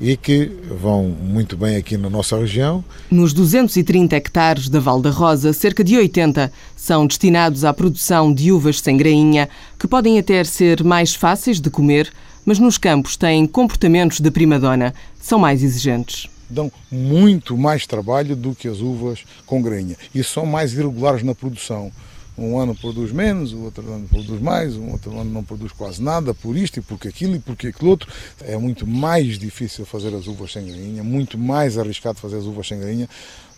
e 0.00 0.16
que 0.16 0.50
vão 0.80 1.04
muito 1.04 1.56
bem 1.56 1.76
aqui 1.76 1.96
na 1.96 2.10
nossa 2.10 2.36
região. 2.36 2.84
Nos 3.08 3.32
230 3.32 4.16
hectares 4.16 4.68
da 4.68 4.80
Val 4.80 5.00
da 5.00 5.10
Rosa, 5.10 5.52
cerca 5.52 5.84
de 5.84 5.96
80 5.96 6.52
são 6.74 7.06
destinados 7.06 7.64
à 7.64 7.72
produção 7.72 8.34
de 8.34 8.50
uvas 8.50 8.80
sem 8.80 8.96
grainha, 8.96 9.48
que 9.78 9.86
podem 9.86 10.18
até 10.18 10.42
ser 10.42 10.82
mais 10.82 11.14
fáceis 11.14 11.60
de 11.60 11.70
comer, 11.70 12.12
mas 12.44 12.58
nos 12.58 12.76
campos 12.76 13.16
têm 13.16 13.46
comportamentos 13.46 14.18
de 14.18 14.30
primadona, 14.32 14.92
são 15.20 15.38
mais 15.38 15.62
exigentes. 15.62 16.28
Dão 16.50 16.72
muito 16.90 17.56
mais 17.56 17.86
trabalho 17.86 18.34
do 18.34 18.52
que 18.52 18.66
as 18.66 18.80
uvas 18.80 19.20
com 19.46 19.62
grainha 19.62 19.96
e 20.12 20.24
são 20.24 20.44
mais 20.44 20.72
irregulares 20.72 21.22
na 21.22 21.36
produção. 21.36 21.92
Um 22.36 22.58
ano 22.58 22.74
produz 22.74 23.12
menos, 23.12 23.52
o 23.52 23.60
outro 23.60 23.92
ano 23.92 24.08
produz 24.08 24.40
mais, 24.40 24.76
um 24.76 24.90
outro 24.90 25.18
ano 25.18 25.30
não 25.30 25.44
produz 25.44 25.70
quase 25.72 26.02
nada, 26.02 26.34
por 26.34 26.56
isto 26.56 26.78
e 26.78 26.82
porque 26.82 27.08
aquilo 27.08 27.36
e 27.36 27.38
porque 27.38 27.68
aquilo 27.68 27.90
outro. 27.90 28.10
É 28.40 28.56
muito 28.56 28.86
mais 28.86 29.38
difícil 29.38 29.86
fazer 29.86 30.14
as 30.14 30.26
uvas 30.26 30.52
sem 30.52 30.66
galinha, 30.66 31.04
muito 31.04 31.38
mais 31.38 31.78
arriscado 31.78 32.18
fazer 32.18 32.38
as 32.38 32.44
uvas 32.44 32.66
sem 32.66 32.80
galinha, 32.80 33.08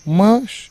mas 0.05 0.71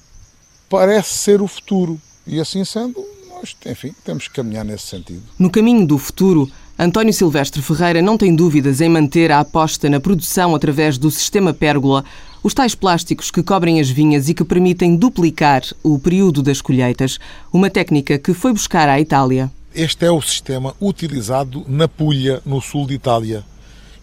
parece 0.69 1.13
ser 1.15 1.41
o 1.41 1.47
futuro. 1.47 1.99
E 2.27 2.39
assim 2.39 2.63
sendo, 2.63 3.03
nós, 3.29 3.55
enfim, 3.65 3.93
temos 4.03 4.27
que 4.27 4.35
caminhar 4.35 4.63
nesse 4.63 4.87
sentido. 4.87 5.23
No 5.37 5.49
caminho 5.49 5.85
do 5.85 5.97
futuro, 5.97 6.49
António 6.77 7.13
Silvestre 7.13 7.61
Ferreira 7.61 8.01
não 8.01 8.17
tem 8.17 8.35
dúvidas 8.35 8.81
em 8.81 8.89
manter 8.89 9.31
a 9.31 9.39
aposta 9.39 9.89
na 9.89 9.99
produção 9.99 10.53
através 10.53 10.97
do 10.97 11.09
sistema 11.09 11.53
pérgola, 11.53 12.03
os 12.45 12.53
tais 12.53 12.75
plásticos 12.75 13.31
que 13.31 13.41
cobrem 13.41 13.79
as 13.79 13.89
vinhas 13.89 14.29
e 14.29 14.33
que 14.35 14.43
permitem 14.43 14.95
duplicar 14.95 15.63
o 15.81 15.97
período 15.97 16.43
das 16.43 16.61
colheitas, 16.61 17.17
uma 17.51 17.71
técnica 17.71 18.19
que 18.19 18.35
foi 18.35 18.53
buscar 18.53 18.87
à 18.87 19.01
Itália. 19.01 19.51
Este 19.73 20.05
é 20.05 20.11
o 20.11 20.21
sistema 20.21 20.75
utilizado 20.79 21.65
na 21.67 21.87
Puglia, 21.87 22.43
no 22.45 22.61
sul 22.61 22.85
de 22.85 22.93
Itália, 22.93 23.43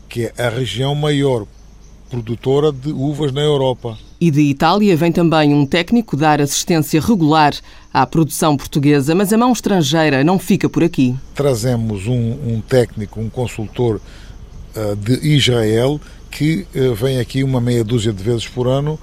que 0.08 0.24
é 0.24 0.44
a 0.44 0.48
região 0.48 0.92
maior 0.92 1.46
produtora 2.10 2.72
de 2.72 2.90
uvas 2.90 3.30
na 3.30 3.42
Europa. 3.42 3.96
E 4.20 4.28
de 4.28 4.40
Itália 4.40 4.96
vem 4.96 5.12
também 5.12 5.54
um 5.54 5.64
técnico 5.64 6.16
dar 6.16 6.40
assistência 6.40 7.00
regular 7.00 7.54
à 7.94 8.04
produção 8.04 8.56
portuguesa, 8.56 9.14
mas 9.14 9.32
a 9.32 9.38
mão 9.38 9.52
estrangeira 9.52 10.24
não 10.24 10.36
fica 10.36 10.68
por 10.68 10.82
aqui. 10.82 11.14
Trazemos 11.32 12.08
um, 12.08 12.32
um 12.44 12.60
técnico, 12.60 13.20
um 13.20 13.30
consultor 13.30 14.00
uh, 14.74 14.96
de 14.96 15.28
Israel, 15.28 16.00
que 16.32 16.66
uh, 16.74 16.94
vem 16.94 17.20
aqui 17.20 17.44
uma 17.44 17.60
meia 17.60 17.84
dúzia 17.84 18.12
de 18.12 18.22
vezes 18.22 18.48
por 18.48 18.66
ano 18.66 18.98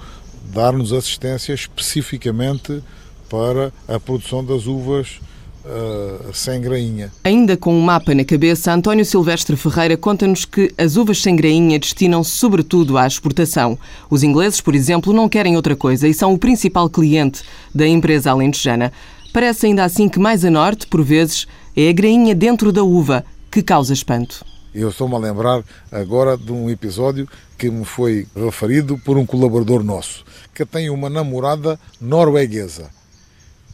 dar-nos 0.52 0.92
assistência 0.92 1.54
especificamente 1.54 2.82
para 3.28 3.72
a 3.86 4.00
produção 4.00 4.44
das 4.44 4.66
uvas 4.66 5.20
uh, 5.64 6.34
sem 6.34 6.60
grainha. 6.60 7.12
Ainda 7.22 7.56
com 7.56 7.72
um 7.72 7.80
mapa 7.80 8.12
na 8.14 8.24
cabeça, 8.24 8.74
António 8.74 9.04
Silvestre 9.04 9.56
Ferreira 9.56 9.96
conta-nos 9.96 10.44
que 10.44 10.74
as 10.76 10.96
uvas 10.96 11.22
sem 11.22 11.36
grainha 11.36 11.78
destinam-se 11.78 12.32
sobretudo 12.32 12.98
à 12.98 13.06
exportação. 13.06 13.78
Os 14.10 14.24
ingleses, 14.24 14.60
por 14.60 14.74
exemplo, 14.74 15.12
não 15.12 15.28
querem 15.28 15.54
outra 15.54 15.76
coisa 15.76 16.08
e 16.08 16.12
são 16.12 16.34
o 16.34 16.38
principal 16.38 16.90
cliente 16.90 17.42
da 17.72 17.86
empresa 17.86 18.32
alentejana. 18.32 18.92
Parece 19.32 19.66
ainda 19.66 19.84
assim 19.84 20.08
que 20.08 20.18
mais 20.18 20.44
a 20.44 20.50
norte, 20.50 20.88
por 20.88 21.04
vezes, 21.04 21.46
é 21.76 21.88
a 21.88 21.92
grainha 21.92 22.34
dentro 22.34 22.72
da 22.72 22.82
uva 22.82 23.24
que 23.48 23.62
causa 23.62 23.92
espanto. 23.92 24.49
Eu 24.74 24.90
estou-me 24.90 25.14
a 25.16 25.18
lembrar 25.18 25.64
agora 25.90 26.36
de 26.36 26.52
um 26.52 26.70
episódio 26.70 27.28
que 27.58 27.70
me 27.70 27.84
foi 27.84 28.26
referido 28.34 28.96
por 28.98 29.18
um 29.18 29.26
colaborador 29.26 29.82
nosso, 29.82 30.24
que 30.54 30.64
tem 30.64 30.88
uma 30.90 31.10
namorada 31.10 31.78
norueguesa. 32.00 32.88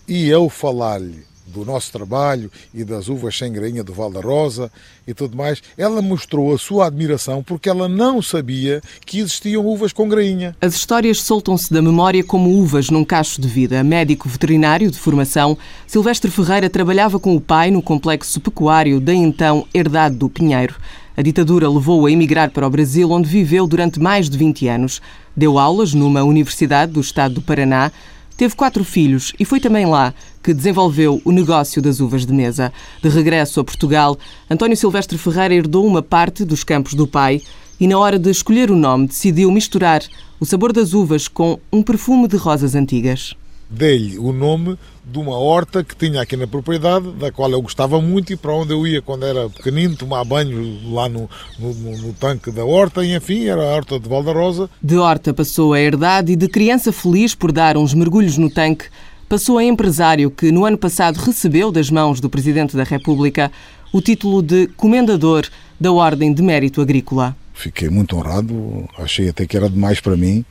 E 0.08 0.28
eu 0.28 0.48
falar-lhe 0.48 1.24
do 1.46 1.64
nosso 1.64 1.92
trabalho 1.92 2.50
e 2.74 2.84
das 2.84 3.08
uvas 3.08 3.36
sem 3.36 3.52
grainha 3.52 3.84
do 3.84 3.92
Val 3.92 4.10
da 4.10 4.20
Rosa 4.20 4.70
e 5.06 5.14
tudo 5.14 5.36
mais, 5.36 5.62
ela 5.76 6.02
mostrou 6.02 6.54
a 6.54 6.58
sua 6.58 6.86
admiração 6.86 7.42
porque 7.42 7.68
ela 7.68 7.88
não 7.88 8.20
sabia 8.20 8.80
que 9.04 9.20
existiam 9.20 9.64
uvas 9.64 9.92
com 9.92 10.08
grainha. 10.08 10.56
As 10.60 10.74
histórias 10.74 11.22
soltam-se 11.22 11.72
da 11.72 11.80
memória 11.80 12.24
como 12.24 12.50
uvas 12.50 12.90
num 12.90 13.04
cacho 13.04 13.40
de 13.40 13.48
vida. 13.48 13.82
Médico 13.84 14.28
veterinário 14.28 14.90
de 14.90 14.98
formação, 14.98 15.56
Silvestre 15.86 16.30
Ferreira 16.30 16.68
trabalhava 16.68 17.18
com 17.18 17.36
o 17.36 17.40
pai 17.40 17.70
no 17.70 17.82
complexo 17.82 18.40
pecuário 18.40 19.00
da 19.00 19.14
então 19.14 19.66
Herdade 19.72 20.16
do 20.16 20.28
Pinheiro. 20.28 20.74
A 21.16 21.22
ditadura 21.22 21.66
levou-o 21.70 22.04
a 22.04 22.12
emigrar 22.12 22.50
para 22.50 22.66
o 22.66 22.70
Brasil, 22.70 23.10
onde 23.10 23.26
viveu 23.26 23.66
durante 23.66 23.98
mais 23.98 24.28
de 24.28 24.36
20 24.36 24.68
anos. 24.68 25.00
Deu 25.34 25.58
aulas 25.58 25.94
numa 25.94 26.22
universidade 26.22 26.92
do 26.92 27.00
estado 27.00 27.36
do 27.36 27.42
Paraná, 27.42 27.90
Teve 28.36 28.54
quatro 28.54 28.84
filhos 28.84 29.32
e 29.40 29.44
foi 29.46 29.58
também 29.60 29.86
lá 29.86 30.12
que 30.42 30.52
desenvolveu 30.52 31.22
o 31.24 31.32
negócio 31.32 31.80
das 31.80 32.00
uvas 32.00 32.26
de 32.26 32.32
mesa. 32.34 32.70
De 33.02 33.08
regresso 33.08 33.60
a 33.60 33.64
Portugal, 33.64 34.18
António 34.50 34.76
Silvestre 34.76 35.16
Ferreira 35.16 35.54
herdou 35.54 35.86
uma 35.86 36.02
parte 36.02 36.44
dos 36.44 36.62
campos 36.62 36.92
do 36.92 37.06
pai 37.06 37.40
e, 37.80 37.86
na 37.86 37.98
hora 37.98 38.18
de 38.18 38.30
escolher 38.30 38.70
o 38.70 38.76
nome, 38.76 39.06
decidiu 39.06 39.50
misturar 39.50 40.02
o 40.38 40.44
sabor 40.44 40.72
das 40.72 40.92
uvas 40.92 41.28
com 41.28 41.58
um 41.72 41.82
perfume 41.82 42.28
de 42.28 42.36
rosas 42.36 42.74
antigas 42.74 43.34
dei-lhe 43.68 44.18
o 44.18 44.32
nome 44.32 44.78
de 45.04 45.18
uma 45.18 45.36
horta 45.36 45.84
que 45.84 45.94
tinha 45.94 46.20
aqui 46.20 46.36
na 46.36 46.46
propriedade, 46.46 47.10
da 47.12 47.30
qual 47.30 47.50
eu 47.50 47.62
gostava 47.62 48.00
muito 48.00 48.32
e 48.32 48.36
para 48.36 48.52
onde 48.52 48.72
eu 48.72 48.86
ia 48.86 49.00
quando 49.00 49.24
era 49.24 49.48
pequenino, 49.48 49.96
tomar 49.96 50.24
banho 50.24 50.92
lá 50.92 51.08
no, 51.08 51.30
no, 51.58 51.74
no 51.74 52.12
tanque 52.12 52.50
da 52.50 52.64
horta, 52.64 53.04
e 53.04 53.14
enfim, 53.14 53.44
era 53.44 53.62
a 53.62 53.76
horta 53.76 54.00
de 54.00 54.08
Valda 54.08 54.32
Rosa. 54.32 54.68
De 54.82 54.96
horta 54.96 55.32
passou 55.32 55.72
a 55.72 55.80
herdade 55.80 56.32
e 56.32 56.36
de 56.36 56.48
criança 56.48 56.92
feliz 56.92 57.34
por 57.34 57.52
dar 57.52 57.76
uns 57.76 57.94
mergulhos 57.94 58.36
no 58.36 58.50
tanque, 58.50 58.86
passou 59.28 59.58
a 59.58 59.64
empresário 59.64 60.30
que 60.30 60.50
no 60.50 60.64
ano 60.64 60.78
passado 60.78 61.18
recebeu 61.18 61.70
das 61.70 61.90
mãos 61.90 62.20
do 62.20 62.30
Presidente 62.30 62.76
da 62.76 62.84
República 62.84 63.50
o 63.92 64.00
título 64.00 64.42
de 64.42 64.66
Comendador 64.76 65.46
da 65.78 65.92
Ordem 65.92 66.32
de 66.32 66.42
Mérito 66.42 66.80
Agrícola. 66.80 67.36
Fiquei 67.54 67.88
muito 67.88 68.16
honrado, 68.16 68.88
achei 68.98 69.28
até 69.28 69.46
que 69.46 69.56
era 69.56 69.70
demais 69.70 70.00
para 70.00 70.16
mim, 70.16 70.44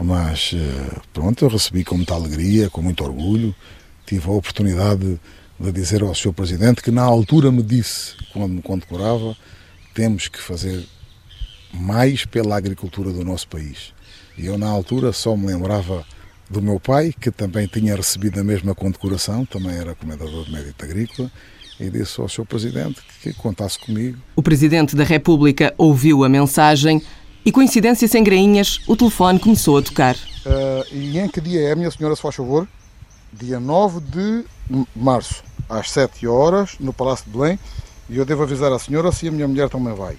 mas 0.00 0.52
eh, 0.54 1.00
pronto, 1.12 1.44
eu 1.44 1.48
recebi 1.48 1.84
com 1.84 1.96
muita 1.96 2.14
alegria, 2.14 2.70
com 2.70 2.80
muito 2.80 3.04
orgulho. 3.04 3.54
Tive 4.06 4.28
a 4.28 4.32
oportunidade 4.32 5.20
de 5.58 5.72
dizer 5.72 6.02
ao 6.02 6.14
Sr. 6.14 6.32
Presidente 6.32 6.82
que 6.82 6.90
na 6.90 7.02
altura 7.02 7.52
me 7.52 7.62
disse, 7.62 8.14
quando 8.32 8.52
me 8.52 8.62
condecorava, 8.62 9.36
temos 9.94 10.28
que 10.28 10.40
fazer 10.40 10.86
mais 11.72 12.24
pela 12.24 12.56
agricultura 12.56 13.10
do 13.12 13.24
nosso 13.24 13.48
país. 13.48 13.92
E 14.36 14.46
eu 14.46 14.58
na 14.58 14.68
altura 14.68 15.12
só 15.12 15.36
me 15.36 15.46
lembrava 15.46 16.04
do 16.48 16.60
meu 16.60 16.78
pai, 16.78 17.14
que 17.18 17.30
também 17.30 17.66
tinha 17.66 17.96
recebido 17.96 18.40
a 18.40 18.44
mesma 18.44 18.74
condecoração, 18.74 19.44
também 19.44 19.76
era 19.76 19.94
comendador 19.94 20.44
de 20.44 20.52
mérito 20.52 20.84
agrícola, 20.84 21.30
e 21.80 21.90
disse 21.90 22.20
ao 22.20 22.28
Sr. 22.28 22.44
Presidente 22.44 23.00
que 23.22 23.32
contasse 23.32 23.78
comigo. 23.78 24.18
O 24.36 24.42
Presidente 24.42 24.94
da 24.94 25.04
República 25.04 25.74
ouviu 25.78 26.24
a 26.24 26.28
mensagem 26.28 27.02
e 27.44 27.50
coincidência 27.50 28.06
sem 28.06 28.22
grainhas, 28.22 28.80
o 28.86 28.96
telefone 28.96 29.38
começou 29.38 29.78
a 29.78 29.82
tocar. 29.82 30.14
Uh, 30.14 30.94
e 30.94 31.18
em 31.18 31.28
que 31.28 31.40
dia 31.40 31.60
é, 31.68 31.74
minha 31.74 31.90
senhora, 31.90 32.14
se 32.14 32.22
faz 32.22 32.34
favor? 32.34 32.66
Dia 33.32 33.58
9 33.58 34.00
de 34.00 34.44
março, 34.94 35.42
às 35.68 35.90
7 35.90 36.26
horas, 36.26 36.76
no 36.78 36.92
Palácio 36.92 37.24
de 37.26 37.36
Belém. 37.36 37.58
E 38.08 38.16
eu 38.16 38.24
devo 38.24 38.42
avisar 38.42 38.72
a 38.72 38.78
senhora 38.78 39.10
se 39.10 39.26
a 39.28 39.30
minha 39.30 39.48
mulher 39.48 39.68
também 39.68 39.94
vai. 39.94 40.16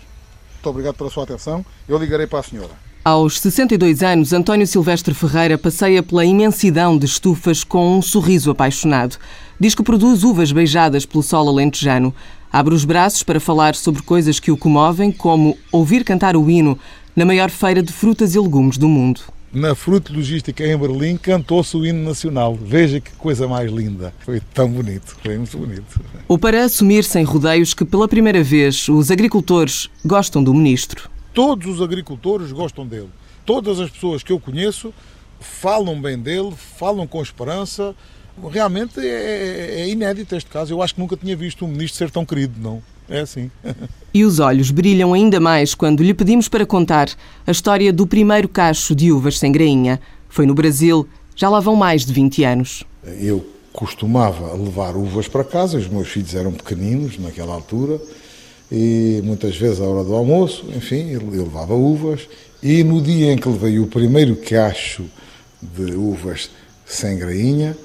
Muito 0.54 0.70
obrigado 0.70 0.96
pela 0.96 1.10
sua 1.10 1.24
atenção. 1.24 1.66
Eu 1.88 1.98
ligarei 1.98 2.26
para 2.26 2.40
a 2.40 2.44
senhora. 2.44 2.72
Aos 3.06 3.40
62 3.42 4.02
anos, 4.02 4.32
António 4.32 4.66
Silvestre 4.66 5.14
Ferreira 5.14 5.58
passeia 5.58 6.02
pela 6.02 6.24
imensidão 6.24 6.98
de 6.98 7.06
estufas 7.06 7.62
com 7.62 7.98
um 7.98 8.02
sorriso 8.02 8.50
apaixonado. 8.50 9.18
Diz 9.60 9.76
que 9.76 9.84
produz 9.84 10.24
uvas 10.24 10.54
beijadas 10.54 11.06
pelo 11.06 11.22
sol 11.22 11.50
alentejano. 11.50 12.16
Abre 12.52 12.74
os 12.74 12.86
braços 12.86 13.22
para 13.22 13.42
falar 13.42 13.76
sobre 13.76 14.02
coisas 14.02 14.40
que 14.40 14.52
o 14.52 14.58
comovem, 14.58 15.12
como 15.12 15.58
ouvir 15.70 16.06
cantar 16.06 16.38
o 16.38 16.50
hino 16.50 16.80
na 17.16 17.26
maior 17.26 17.50
feira 17.50 17.82
de 17.82 17.92
frutas 17.92 18.36
e 18.36 18.40
legumes 18.40 18.78
do 18.78 18.88
mundo. 18.90 19.22
Na 19.54 19.76
Fruta 19.76 20.12
Logística 20.12 20.66
em 20.66 20.76
Berlim 20.76 21.16
cantou-se 21.16 21.78
o 21.78 21.86
hino 21.86 22.04
nacional. 22.04 22.56
Veja 22.56 23.00
que 23.00 23.12
coisa 23.12 23.48
mais 23.48 23.72
linda. 23.72 24.12
Foi 24.26 24.42
tão 24.52 24.68
bonito, 24.68 25.16
foi 25.22 25.38
muito 25.38 25.56
bonito. 25.56 26.02
Ou 26.28 26.40
para 26.40 26.64
assumir 26.64 27.04
sem 27.04 27.24
rodeios 27.24 27.72
que 27.74 27.86
pela 27.86 28.08
primeira 28.08 28.42
vez 28.42 28.90
os 28.90 29.12
agricultores 29.12 29.92
gostam 30.04 30.44
do 30.44 30.54
ministro. 30.56 31.08
Todos 31.36 31.68
os 31.68 31.82
agricultores 31.84 32.52
gostam 32.52 32.88
dele. 32.88 33.10
Todas 33.46 33.80
as 33.80 33.92
pessoas 33.92 34.24
que 34.24 34.32
eu 34.32 34.40
conheço 34.40 34.92
falam 35.40 36.02
bem 36.02 36.18
dele, 36.18 36.54
falam 36.80 37.06
com 37.06 37.22
esperança. 37.22 37.96
Realmente 38.50 39.00
é, 39.00 39.06
é, 39.06 39.82
é 39.82 39.90
inédito 39.90 40.36
este 40.36 40.50
caso. 40.50 40.74
Eu 40.74 40.82
acho 40.82 40.96
que 40.96 41.00
nunca 41.00 41.16
tinha 41.16 41.36
visto 41.36 41.64
um 41.64 41.68
ministro 41.68 42.00
ser 42.00 42.10
tão 42.10 42.26
querido, 42.26 42.60
não. 42.60 42.82
É 43.10 43.20
assim. 43.20 43.50
e 44.14 44.24
os 44.24 44.40
olhos 44.40 44.72
brilham 44.72 45.14
ainda 45.14 45.40
mais 45.40 45.74
quando 45.76 46.04
lhe 46.04 46.14
pedimos 46.14 46.48
para 46.48 46.66
contar 46.66 47.10
a 47.46 47.52
história 47.52 47.92
do 47.92 48.08
primeiro 48.08 48.48
cacho 48.48 48.96
de 48.96 49.12
uvas 49.12 49.40
sem 49.40 49.52
grainha. 49.52 50.00
Foi 50.30 50.46
no 50.46 50.54
Brasil, 50.54 51.08
já 51.36 51.50
lá 51.50 51.60
vão 51.60 51.76
mais 51.76 52.06
de 52.06 52.14
20 52.14 52.44
anos. 52.44 52.84
Eu 53.20 53.46
costumava 53.72 54.54
levar 54.54 54.96
uvas 54.96 55.28
para 55.28 55.44
casa, 55.44 55.78
os 55.78 55.88
meus 55.88 56.08
filhos 56.08 56.36
eram 56.36 56.52
pequeninos 56.52 57.18
naquela 57.18 57.54
altura, 57.54 58.00
e 58.72 59.22
muitas 59.24 59.58
vezes 59.58 59.82
à 59.82 59.84
hora 59.84 60.04
do 60.04 60.14
almoço, 60.14 60.66
enfim, 60.76 61.10
eu 61.10 61.28
levava 61.30 61.74
uvas, 61.74 62.28
e 62.62 62.84
no 62.84 63.02
dia 63.02 63.34
em 63.34 63.38
que 63.38 63.50
levei 63.50 63.80
o 63.80 63.88
primeiro 63.88 64.36
cacho 64.36 65.06
de 65.62 65.94
uvas 65.96 66.50
sem 66.86 67.18
grainha, 67.18 67.76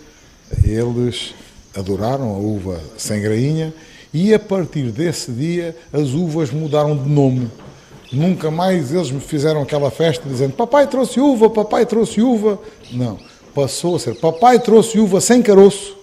eles 0.62 1.34
adoraram 1.74 2.34
a 2.34 2.38
uva 2.38 2.80
sem 2.96 3.20
grainha 3.20 3.72
e 4.12 4.32
a 4.32 4.38
partir 4.38 4.90
desse 4.90 5.30
dia 5.30 5.76
as 5.92 6.10
uvas 6.10 6.50
mudaram 6.50 6.96
de 6.96 7.08
nome. 7.08 7.50
Nunca 8.12 8.50
mais 8.50 8.92
eles 8.92 9.10
me 9.10 9.20
fizeram 9.20 9.62
aquela 9.62 9.90
festa 9.90 10.28
dizendo 10.28 10.52
papai 10.52 10.86
trouxe 10.86 11.20
uva, 11.20 11.50
papai 11.50 11.84
trouxe 11.84 12.22
uva. 12.22 12.58
Não, 12.90 13.18
passou 13.54 13.96
a 13.96 13.98
ser 13.98 14.14
papai 14.14 14.58
trouxe 14.58 14.98
uva 14.98 15.20
sem 15.20 15.42
caroço. 15.42 15.96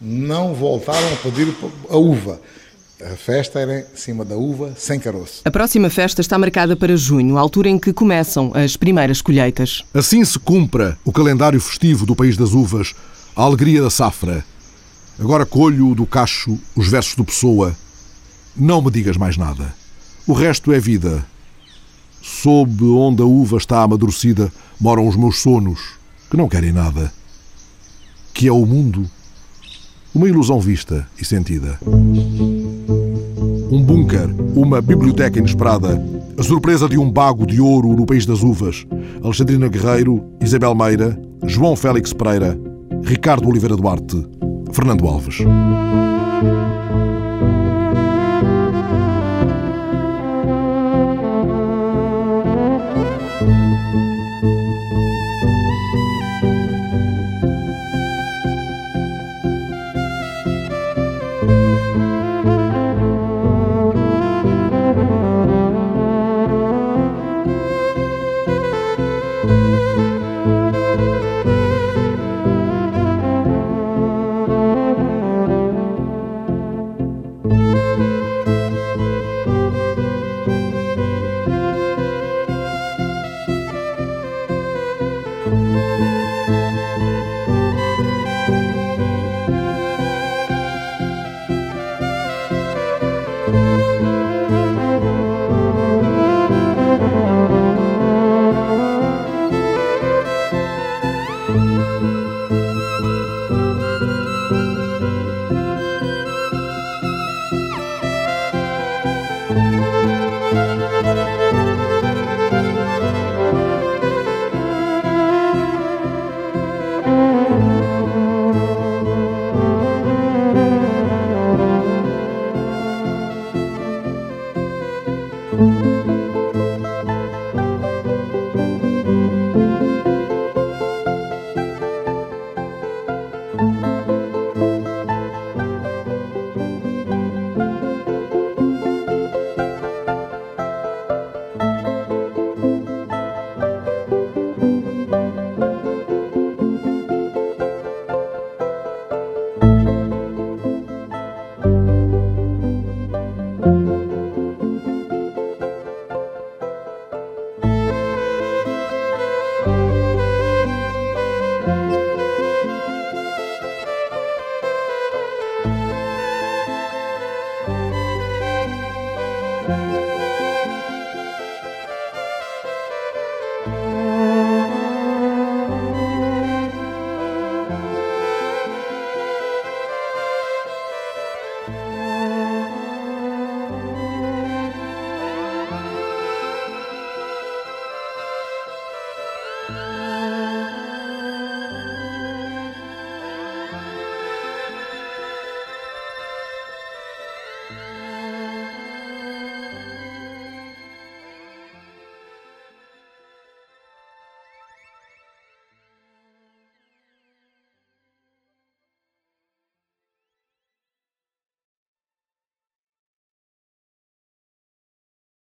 Não 0.00 0.52
voltaram 0.52 1.12
a 1.12 1.16
pedir 1.16 1.54
a 1.88 1.96
uva. 1.96 2.40
A 3.04 3.16
festa 3.16 3.58
era 3.58 3.80
em 3.80 3.96
cima 3.96 4.24
da 4.24 4.36
uva, 4.36 4.74
sem 4.76 4.98
caroço. 4.98 5.42
A 5.44 5.50
próxima 5.50 5.90
festa 5.90 6.20
está 6.20 6.38
marcada 6.38 6.76
para 6.76 6.96
junho, 6.96 7.36
altura 7.36 7.68
em 7.68 7.76
que 7.76 7.92
começam 7.92 8.52
as 8.54 8.76
primeiras 8.76 9.20
colheitas. 9.20 9.82
Assim 9.92 10.24
se 10.24 10.38
cumpra 10.38 10.96
o 11.04 11.10
calendário 11.10 11.60
festivo 11.60 12.06
do 12.06 12.14
país 12.14 12.36
das 12.36 12.52
uvas, 12.52 12.94
a 13.34 13.42
alegria 13.42 13.82
da 13.82 13.90
safra, 13.90 14.44
Agora 15.18 15.46
colho 15.46 15.94
do 15.94 16.06
cacho 16.06 16.58
os 16.74 16.88
versos 16.88 17.14
do 17.14 17.24
Pessoa. 17.24 17.76
Não 18.56 18.82
me 18.82 18.90
digas 18.90 19.16
mais 19.16 19.36
nada. 19.36 19.74
O 20.26 20.32
resto 20.32 20.72
é 20.72 20.80
vida. 20.80 21.24
Sob 22.20 22.84
onde 22.84 23.22
a 23.22 23.24
uva 23.24 23.56
está 23.56 23.82
amadurecida 23.82 24.52
moram 24.80 25.08
os 25.08 25.16
meus 25.16 25.40
sonos, 25.40 25.80
que 26.30 26.36
não 26.36 26.48
querem 26.48 26.72
nada. 26.72 27.12
Que 28.32 28.46
é 28.46 28.52
o 28.52 28.64
mundo. 28.64 29.08
Uma 30.14 30.28
ilusão 30.28 30.60
vista 30.60 31.08
e 31.20 31.24
sentida. 31.24 31.78
Um 33.70 33.82
bunker, 33.82 34.28
uma 34.54 34.80
biblioteca 34.82 35.38
inesperada, 35.38 36.00
a 36.38 36.42
surpresa 36.42 36.88
de 36.88 36.98
um 36.98 37.10
bago 37.10 37.46
de 37.46 37.60
ouro 37.60 37.96
no 37.96 38.04
país 38.04 38.26
das 38.26 38.42
uvas. 38.42 38.86
Alexandrina 39.22 39.68
Guerreiro, 39.68 40.22
Isabel 40.40 40.74
Meira, 40.74 41.18
João 41.46 41.74
Félix 41.74 42.12
Pereira, 42.12 42.58
Ricardo 43.02 43.48
Oliveira 43.48 43.76
Duarte. 43.76 44.22
Fernando 44.72 45.06
Alves. 45.06 45.38